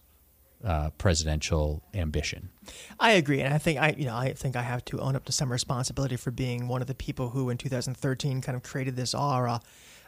uh, 0.64 0.90
presidential 0.98 1.82
ambition. 1.94 2.50
I 2.98 3.12
agree, 3.12 3.40
and 3.40 3.54
I 3.54 3.58
think 3.58 3.78
I, 3.78 3.94
you 3.96 4.06
know, 4.06 4.16
I 4.16 4.32
think 4.32 4.56
I 4.56 4.62
have 4.62 4.84
to 4.86 5.00
own 5.00 5.16
up 5.16 5.24
to 5.26 5.32
some 5.32 5.50
responsibility 5.50 6.16
for 6.16 6.30
being 6.30 6.68
one 6.68 6.80
of 6.80 6.88
the 6.88 6.94
people 6.94 7.30
who, 7.30 7.48
in 7.50 7.58
2013, 7.58 8.40
kind 8.40 8.56
of 8.56 8.62
created 8.62 8.96
this 8.96 9.14
aura 9.14 9.60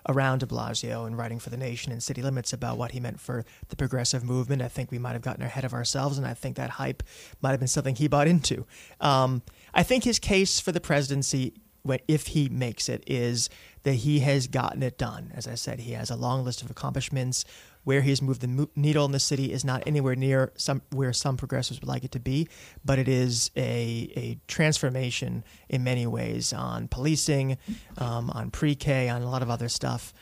around 0.09 0.39
De 0.39 0.47
Blasio 0.47 1.07
and 1.07 1.17
writing 1.17 1.39
for 1.39 1.51
the 1.51 1.57
Nation 1.57 1.93
and 1.93 2.03
City 2.03 2.23
Limits 2.23 2.53
about 2.53 2.79
what 2.79 2.93
he 2.93 3.01
meant 3.01 3.21
for 3.21 3.45
the 3.69 3.77
progressive 3.77 4.25
movement. 4.25 4.63
I 4.63 4.69
think 4.69 4.91
we 4.91 4.99
might 4.99 5.13
have 5.13 5.23
gotten 5.23 5.43
ahead 5.43 5.65
of 5.65 5.75
ourselves, 5.75 6.19
and 6.19 6.27
I 6.27 6.35
think 6.35 6.57
that 6.57 6.71
hype 6.71 7.03
might 7.43 7.51
have 7.51 7.61
been 7.61 7.69
something 7.69 7.95
he 7.95 8.09
bought 8.09 8.27
into. 8.27 8.67
Um, 9.01 9.43
I 9.73 9.83
think 9.83 10.05
his 10.05 10.19
case 10.19 10.61
for 10.61 10.73
the 10.73 10.81
presidency, 10.81 11.55
if 12.07 12.29
he 12.29 12.49
makes 12.49 12.89
it, 12.89 13.05
is 13.07 13.49
that 13.83 13.95
he 13.95 14.21
has 14.21 14.47
gotten 14.47 14.83
it 14.83 14.99
done. 14.99 15.33
As 15.35 15.47
I 15.47 15.55
said, 15.55 15.81
he 15.81 15.93
has 15.93 16.11
a 16.11 16.17
long 16.17 16.45
list 16.45 16.63
of 16.63 16.71
accomplishments. 16.71 17.45
Where 17.83 18.03
he's 18.03 18.21
moved 18.21 18.43
the 18.43 18.69
needle 18.77 19.07
in 19.07 19.13
the 19.13 19.19
city 19.19 19.53
is 19.53 19.65
not 19.65 19.83
anywhere 19.87 20.15
near 20.15 20.53
some 20.55 20.83
where 20.91 21.15
some 21.15 21.39
progressives 21.39 21.81
would 21.81 21.89
like 21.89 22.05
it 22.05 22.13
to 22.13 22.21
be, 22.21 22.47
but 22.85 22.99
it 22.99 23.09
is 23.09 23.51
a, 23.57 24.13
a 24.15 24.39
transformation 24.49 25.45
in 25.71 25.83
many 25.83 26.07
ways 26.07 26.53
on 26.53 26.89
policing, 26.89 27.57
um, 27.97 28.29
on 28.33 28.51
pre-K, 28.51 29.09
on 29.09 29.23
a 29.23 29.31
lot 29.31 29.41
of 29.41 29.49
other 29.49 29.71
stuff. 29.71 30.13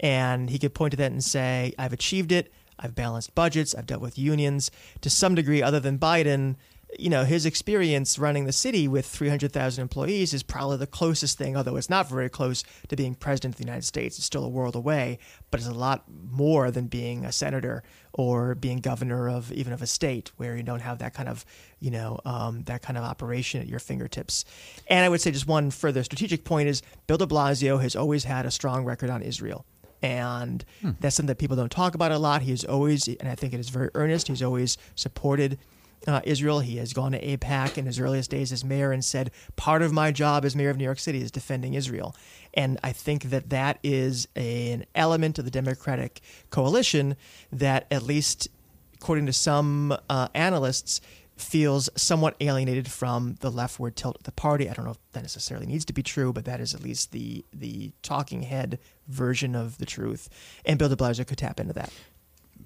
And 0.00 0.48
he 0.48 0.60
could 0.60 0.74
point 0.74 0.92
to 0.92 0.96
that 0.98 1.10
and 1.10 1.24
say, 1.24 1.74
"I've 1.76 1.92
achieved 1.92 2.30
it. 2.30 2.52
I've 2.78 2.94
balanced 2.94 3.34
budgets. 3.34 3.74
I've 3.74 3.86
dealt 3.86 4.00
with 4.00 4.16
unions 4.16 4.70
to 5.00 5.10
some 5.10 5.34
degree, 5.34 5.60
other 5.60 5.80
than 5.80 5.98
Biden." 5.98 6.54
You 6.96 7.10
know, 7.10 7.24
his 7.24 7.44
experience 7.44 8.18
running 8.18 8.44
the 8.44 8.52
city 8.52 8.88
with 8.88 9.04
300,000 9.04 9.82
employees 9.82 10.32
is 10.32 10.42
probably 10.42 10.78
the 10.78 10.86
closest 10.86 11.36
thing, 11.36 11.56
although 11.56 11.76
it's 11.76 11.90
not 11.90 12.08
very 12.08 12.30
close 12.30 12.64
to 12.88 12.96
being 12.96 13.14
president 13.14 13.54
of 13.54 13.58
the 13.58 13.64
United 13.64 13.84
States. 13.84 14.16
It's 14.16 14.24
still 14.24 14.44
a 14.44 14.48
world 14.48 14.74
away, 14.74 15.18
but 15.50 15.60
it's 15.60 15.68
a 15.68 15.74
lot 15.74 16.04
more 16.08 16.70
than 16.70 16.86
being 16.86 17.24
a 17.24 17.32
senator 17.32 17.82
or 18.14 18.54
being 18.54 18.78
governor 18.78 19.28
of 19.28 19.52
even 19.52 19.72
of 19.72 19.82
a 19.82 19.86
state 19.86 20.32
where 20.38 20.56
you 20.56 20.62
don't 20.62 20.80
have 20.80 20.98
that 20.98 21.12
kind 21.12 21.28
of, 21.28 21.44
you 21.78 21.90
know, 21.90 22.20
um, 22.24 22.62
that 22.64 22.80
kind 22.80 22.96
of 22.96 23.04
operation 23.04 23.60
at 23.60 23.68
your 23.68 23.80
fingertips. 23.80 24.46
And 24.88 25.04
I 25.04 25.08
would 25.08 25.20
say 25.20 25.30
just 25.30 25.46
one 25.46 25.70
further 25.70 26.02
strategic 26.02 26.44
point 26.44 26.68
is 26.68 26.82
Bill 27.06 27.18
de 27.18 27.26
Blasio 27.26 27.80
has 27.82 27.96
always 27.96 28.24
had 28.24 28.46
a 28.46 28.50
strong 28.50 28.84
record 28.84 29.10
on 29.10 29.22
Israel. 29.22 29.66
And 30.00 30.64
hmm. 30.80 30.92
that's 31.00 31.16
something 31.16 31.28
that 31.28 31.38
people 31.38 31.56
don't 31.56 31.72
talk 31.72 31.94
about 31.94 32.12
a 32.12 32.18
lot. 32.18 32.42
He 32.42 32.52
is 32.52 32.64
always, 32.64 33.08
and 33.08 33.28
I 33.28 33.34
think 33.34 33.52
it 33.52 33.60
is 33.60 33.68
very 33.68 33.90
earnest, 33.94 34.28
he's 34.28 34.42
always 34.42 34.78
supported 34.94 35.58
uh, 36.06 36.20
Israel. 36.24 36.60
He 36.60 36.76
has 36.76 36.92
gone 36.92 37.12
to 37.12 37.20
AIPAC 37.20 37.78
in 37.78 37.86
his 37.86 37.98
earliest 37.98 38.30
days 38.30 38.52
as 38.52 38.64
mayor 38.64 38.92
and 38.92 39.04
said, 39.04 39.30
part 39.56 39.82
of 39.82 39.92
my 39.92 40.12
job 40.12 40.44
as 40.44 40.54
mayor 40.54 40.70
of 40.70 40.76
New 40.76 40.84
York 40.84 40.98
City 40.98 41.20
is 41.20 41.30
defending 41.30 41.74
Israel. 41.74 42.14
And 42.54 42.78
I 42.82 42.92
think 42.92 43.24
that 43.24 43.50
that 43.50 43.78
is 43.82 44.28
a, 44.36 44.72
an 44.72 44.86
element 44.94 45.38
of 45.38 45.44
the 45.44 45.50
Democratic 45.50 46.20
coalition 46.50 47.16
that, 47.52 47.86
at 47.90 48.02
least 48.02 48.48
according 48.94 49.26
to 49.26 49.32
some 49.32 49.96
uh, 50.08 50.28
analysts, 50.34 51.00
feels 51.36 51.88
somewhat 51.94 52.34
alienated 52.40 52.90
from 52.90 53.36
the 53.40 53.50
leftward 53.50 53.94
tilt 53.94 54.16
of 54.16 54.24
the 54.24 54.32
party. 54.32 54.68
I 54.68 54.72
don't 54.72 54.84
know 54.84 54.90
if 54.92 55.12
that 55.12 55.22
necessarily 55.22 55.66
needs 55.66 55.84
to 55.84 55.92
be 55.92 56.02
true, 56.02 56.32
but 56.32 56.44
that 56.46 56.60
is 56.60 56.74
at 56.74 56.82
least 56.82 57.12
the 57.12 57.44
the 57.52 57.92
talking 58.02 58.42
head 58.42 58.78
version 59.06 59.54
of 59.54 59.78
the 59.78 59.86
truth. 59.86 60.28
And 60.64 60.78
Bill 60.78 60.88
de 60.88 60.96
Blasio 60.96 61.26
could 61.26 61.38
tap 61.38 61.60
into 61.60 61.72
that 61.74 61.92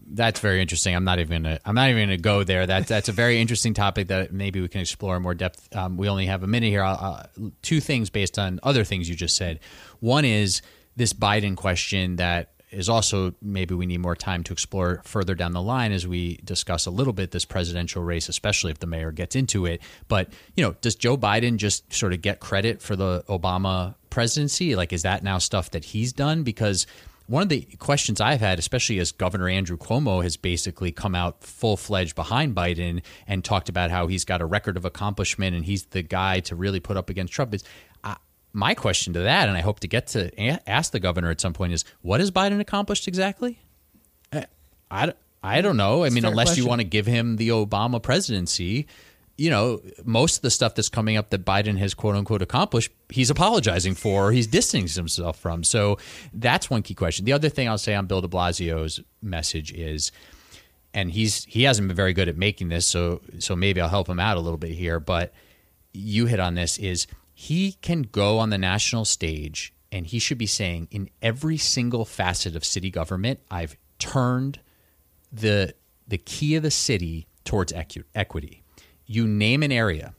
that's 0.09 0.41
very 0.41 0.61
interesting. 0.61 0.95
I'm 0.95 1.05
not 1.05 1.19
even 1.19 1.43
gonna, 1.43 1.59
I'm 1.65 1.75
not 1.75 1.91
even 1.91 2.09
to 2.09 2.17
go 2.17 2.45
there. 2.45 2.67
That's 2.67 2.89
that's 2.89 3.09
a 3.09 3.13
very 3.13 3.41
interesting 3.41 3.75
topic 3.75 4.09
that 4.09 4.33
maybe 4.33 4.61
we 4.61 4.69
can 4.69 4.81
explore 4.81 5.17
in 5.17 5.23
more 5.23 5.35
depth. 5.35 5.75
Um, 5.75 5.97
we 5.97 6.09
only 6.09 6.27
have 6.27 6.43
a 6.43 6.47
minute 6.47 6.69
here. 6.69 6.85
Two 7.63 7.81
things 7.81 8.11
based 8.11 8.39
on 8.39 8.61
other 8.63 8.85
things 8.85 9.09
you 9.09 9.15
just 9.15 9.37
said. 9.37 9.61
One 10.01 10.25
is 10.25 10.63
this 10.97 11.13
Biden 11.13 11.57
question 11.57 12.17
that 12.17 12.53
is 12.71 12.89
also 12.89 13.35
maybe 13.43 13.75
we 13.75 13.87
need 13.87 13.99
more 13.99 14.17
time 14.17 14.43
to 14.45 14.53
explore 14.53 15.03
further 15.05 15.35
down 15.35 15.53
the 15.53 15.63
line 15.63 15.93
as 15.93 16.07
we 16.07 16.39
discuss 16.43 16.87
a 16.87 16.91
little 16.91 17.13
bit 17.13 17.31
this 17.31 17.45
presidential 17.45 18.03
race, 18.03 18.29
especially 18.29 18.71
if 18.71 18.79
the 18.79 18.87
mayor 18.87 19.13
gets 19.13 19.37
into 19.37 19.67
it. 19.67 19.83
But 20.09 20.31
you 20.57 20.65
know, 20.65 20.75
does 20.81 20.95
Joe 20.95 21.17
Biden 21.17 21.59
just 21.59 21.93
sort 21.93 22.13
of 22.13 22.23
get 22.23 22.41
credit 22.41 22.81
for 22.81 22.97
the 22.97 23.25
Obama 23.29 23.95
presidency? 24.11 24.75
Like, 24.75 24.93
is 24.93 25.03
that 25.03 25.23
now 25.23 25.39
stuff 25.39 25.71
that 25.73 25.85
he's 25.85 26.13
done? 26.13 26.43
Because 26.43 26.87
one 27.27 27.43
of 27.43 27.49
the 27.49 27.63
questions 27.79 28.21
I've 28.21 28.41
had, 28.41 28.59
especially 28.59 28.99
as 28.99 29.13
Governor 29.13 29.49
Andrew 29.49 29.77
Cuomo 29.77 30.23
has 30.23 30.37
basically 30.37 30.93
come 30.93 31.15
out 31.15 31.43
full 31.43 31.77
fledged 31.77 32.15
behind 32.15 32.55
Biden 32.55 33.03
and 33.27 33.45
talked 33.45 33.69
about 33.69 33.91
how 33.91 34.07
he's 34.07 34.25
got 34.25 34.41
a 34.41 34.47
record 34.47 34.77
of 34.77 34.85
accomplishment 34.85 35.55
and 35.55 35.65
he's 35.65 35.85
the 35.87 36.03
guy 36.03 36.41
to 36.41 36.55
really 36.57 36.81
put 36.81 36.97
up 36.97 37.11
against 37.11 37.33
Trump, 37.33 37.55
is 37.55 37.65
uh, 38.05 38.15
my 38.53 38.75
question 38.75 39.13
to 39.15 39.21
that, 39.21 39.49
and 39.49 39.57
I 39.57 39.61
hope 39.61 39.81
to 39.81 39.89
get 39.89 40.09
to 40.09 40.31
a- 40.41 40.61
ask 40.69 40.93
the 40.93 41.01
governor 41.01 41.31
at 41.31 41.41
some 41.41 41.53
point, 41.53 41.73
is 41.73 41.85
what 42.03 42.21
has 42.21 42.31
Biden 42.31 42.61
accomplished 42.61 43.09
exactly? 43.09 43.59
I, 44.33 44.47
I, 44.91 45.13
I 45.43 45.61
don't 45.61 45.77
know. 45.77 46.05
I 46.05 46.11
mean, 46.11 46.25
unless 46.25 46.49
question. 46.49 46.65
you 46.65 46.69
want 46.69 46.81
to 46.81 46.87
give 46.87 47.07
him 47.07 47.37
the 47.37 47.49
Obama 47.49 48.03
presidency, 48.03 48.87
you 49.43 49.51
know, 49.51 49.83
most 50.05 50.37
of 50.37 50.43
the 50.43 50.53
stuff 50.53 50.77
that's 50.77 50.89
coming 50.89 51.17
up 51.17 51.31
that 51.31 51.45
Biden 51.45 51.77
has 51.77 51.95
quote 51.95 52.15
unquote 52.15 52.43
accomplished, 52.43 52.93
he's 53.09 53.29
apologizing 53.29 53.97
for, 53.97 54.31
he's 54.31 54.47
distancing 54.47 55.01
himself 55.01 55.37
from. 55.37 55.65
So 55.65 55.99
that's 56.33 56.71
one 56.71 56.83
key 56.83 56.95
question. 56.95 57.25
The 57.25 57.33
other 57.33 57.49
thing 57.49 57.69
I'll 57.69 57.77
say 57.77 57.93
on 57.97 58.07
Bill 58.07 58.21
de 58.21 58.29
Blasio's 58.29 59.01
message 59.21 59.73
is, 59.73 60.13
and 60.95 61.11
he's 61.11 61.43
he 61.47 61.65
hasn't 61.65 61.89
been 61.89 61.97
very 61.97 62.13
good 62.13 62.29
at 62.29 62.37
making 62.37 62.69
this, 62.69 62.87
so 62.87 63.21
so 63.41 63.57
maybe 63.57 63.81
I'll 63.81 63.89
help 63.89 64.09
him 64.09 64.21
out 64.21 64.37
a 64.37 64.41
little 64.41 64.59
bit 64.59 64.71
here. 64.71 65.01
But 65.01 65.33
you 65.93 66.27
hit 66.27 66.39
on 66.39 66.55
this 66.55 66.79
is 66.79 67.09
he 67.35 67.73
can 67.83 68.03
go 68.03 68.39
on 68.39 68.51
the 68.51 68.59
national 68.59 69.05
stage 69.05 69.75
and 69.91 70.07
he 70.07 70.21
should 70.21 70.39
be 70.39 70.47
saying 70.47 70.87
in 70.93 71.11
every 71.21 71.57
single 71.57 72.05
facet 72.05 72.55
of 72.55 72.65
city 72.65 72.93
government, 72.93 73.41
I've 73.51 73.77
turned 73.99 74.61
the 75.33 75.75
the 76.07 76.19
key 76.19 76.55
of 76.55 76.63
the 76.63 76.71
city 76.71 77.27
towards 77.45 77.73
equ- 77.73 78.05
equity 78.15 78.62
you 79.15 79.27
name 79.27 79.63
an 79.63 79.73
area, 79.73 80.15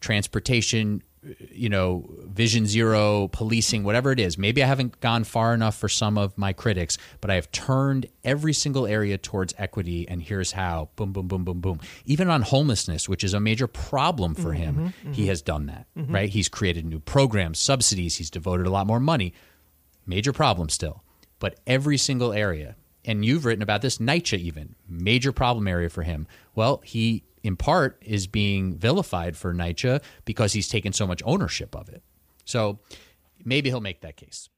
transportation, 0.00 1.02
you 1.50 1.68
know, 1.68 2.10
vision 2.24 2.66
zero, 2.66 3.28
policing, 3.28 3.84
whatever 3.84 4.10
it 4.10 4.18
is. 4.18 4.36
Maybe 4.36 4.62
I 4.62 4.66
haven't 4.66 5.00
gone 5.00 5.22
far 5.22 5.54
enough 5.54 5.76
for 5.76 5.88
some 5.88 6.18
of 6.18 6.36
my 6.36 6.52
critics, 6.52 6.98
but 7.20 7.30
I 7.30 7.36
have 7.36 7.50
turned 7.52 8.06
every 8.24 8.52
single 8.52 8.86
area 8.86 9.18
towards 9.18 9.54
equity, 9.56 10.08
and 10.08 10.20
here's 10.20 10.52
how 10.52 10.88
boom, 10.96 11.12
boom, 11.12 11.28
boom, 11.28 11.44
boom, 11.44 11.60
boom. 11.60 11.80
Even 12.04 12.28
on 12.28 12.42
homelessness, 12.42 13.08
which 13.08 13.22
is 13.22 13.34
a 13.34 13.40
major 13.40 13.68
problem 13.68 14.34
for 14.34 14.52
him, 14.52 14.74
mm-hmm, 14.74 14.86
mm-hmm. 14.86 15.12
he 15.12 15.28
has 15.28 15.42
done 15.42 15.66
that, 15.66 15.86
mm-hmm. 15.96 16.12
right? 16.12 16.28
He's 16.28 16.48
created 16.48 16.84
new 16.84 17.00
programs, 17.00 17.60
subsidies, 17.60 18.16
he's 18.16 18.30
devoted 18.30 18.66
a 18.66 18.70
lot 18.70 18.86
more 18.86 19.00
money. 19.00 19.32
Major 20.06 20.32
problem 20.32 20.68
still. 20.68 21.04
But 21.38 21.60
every 21.66 21.98
single 21.98 22.32
area, 22.32 22.74
and 23.04 23.24
you've 23.24 23.44
written 23.44 23.62
about 23.62 23.82
this, 23.82 23.98
NYCHA 23.98 24.38
even, 24.38 24.74
major 24.88 25.30
problem 25.30 25.68
area 25.68 25.88
for 25.88 26.02
him. 26.02 26.26
Well, 26.54 26.80
he 26.84 27.22
in 27.42 27.56
part, 27.56 28.02
is 28.04 28.26
being 28.26 28.76
vilified 28.76 29.36
for 29.36 29.52
NYCHA 29.52 30.02
because 30.24 30.52
he's 30.52 30.68
taken 30.68 30.92
so 30.92 31.06
much 31.06 31.22
ownership 31.24 31.74
of 31.74 31.88
it. 31.88 32.02
So 32.44 32.78
maybe 33.44 33.70
he'll 33.70 33.80
make 33.80 34.00
that 34.02 34.16
case. 34.16 34.48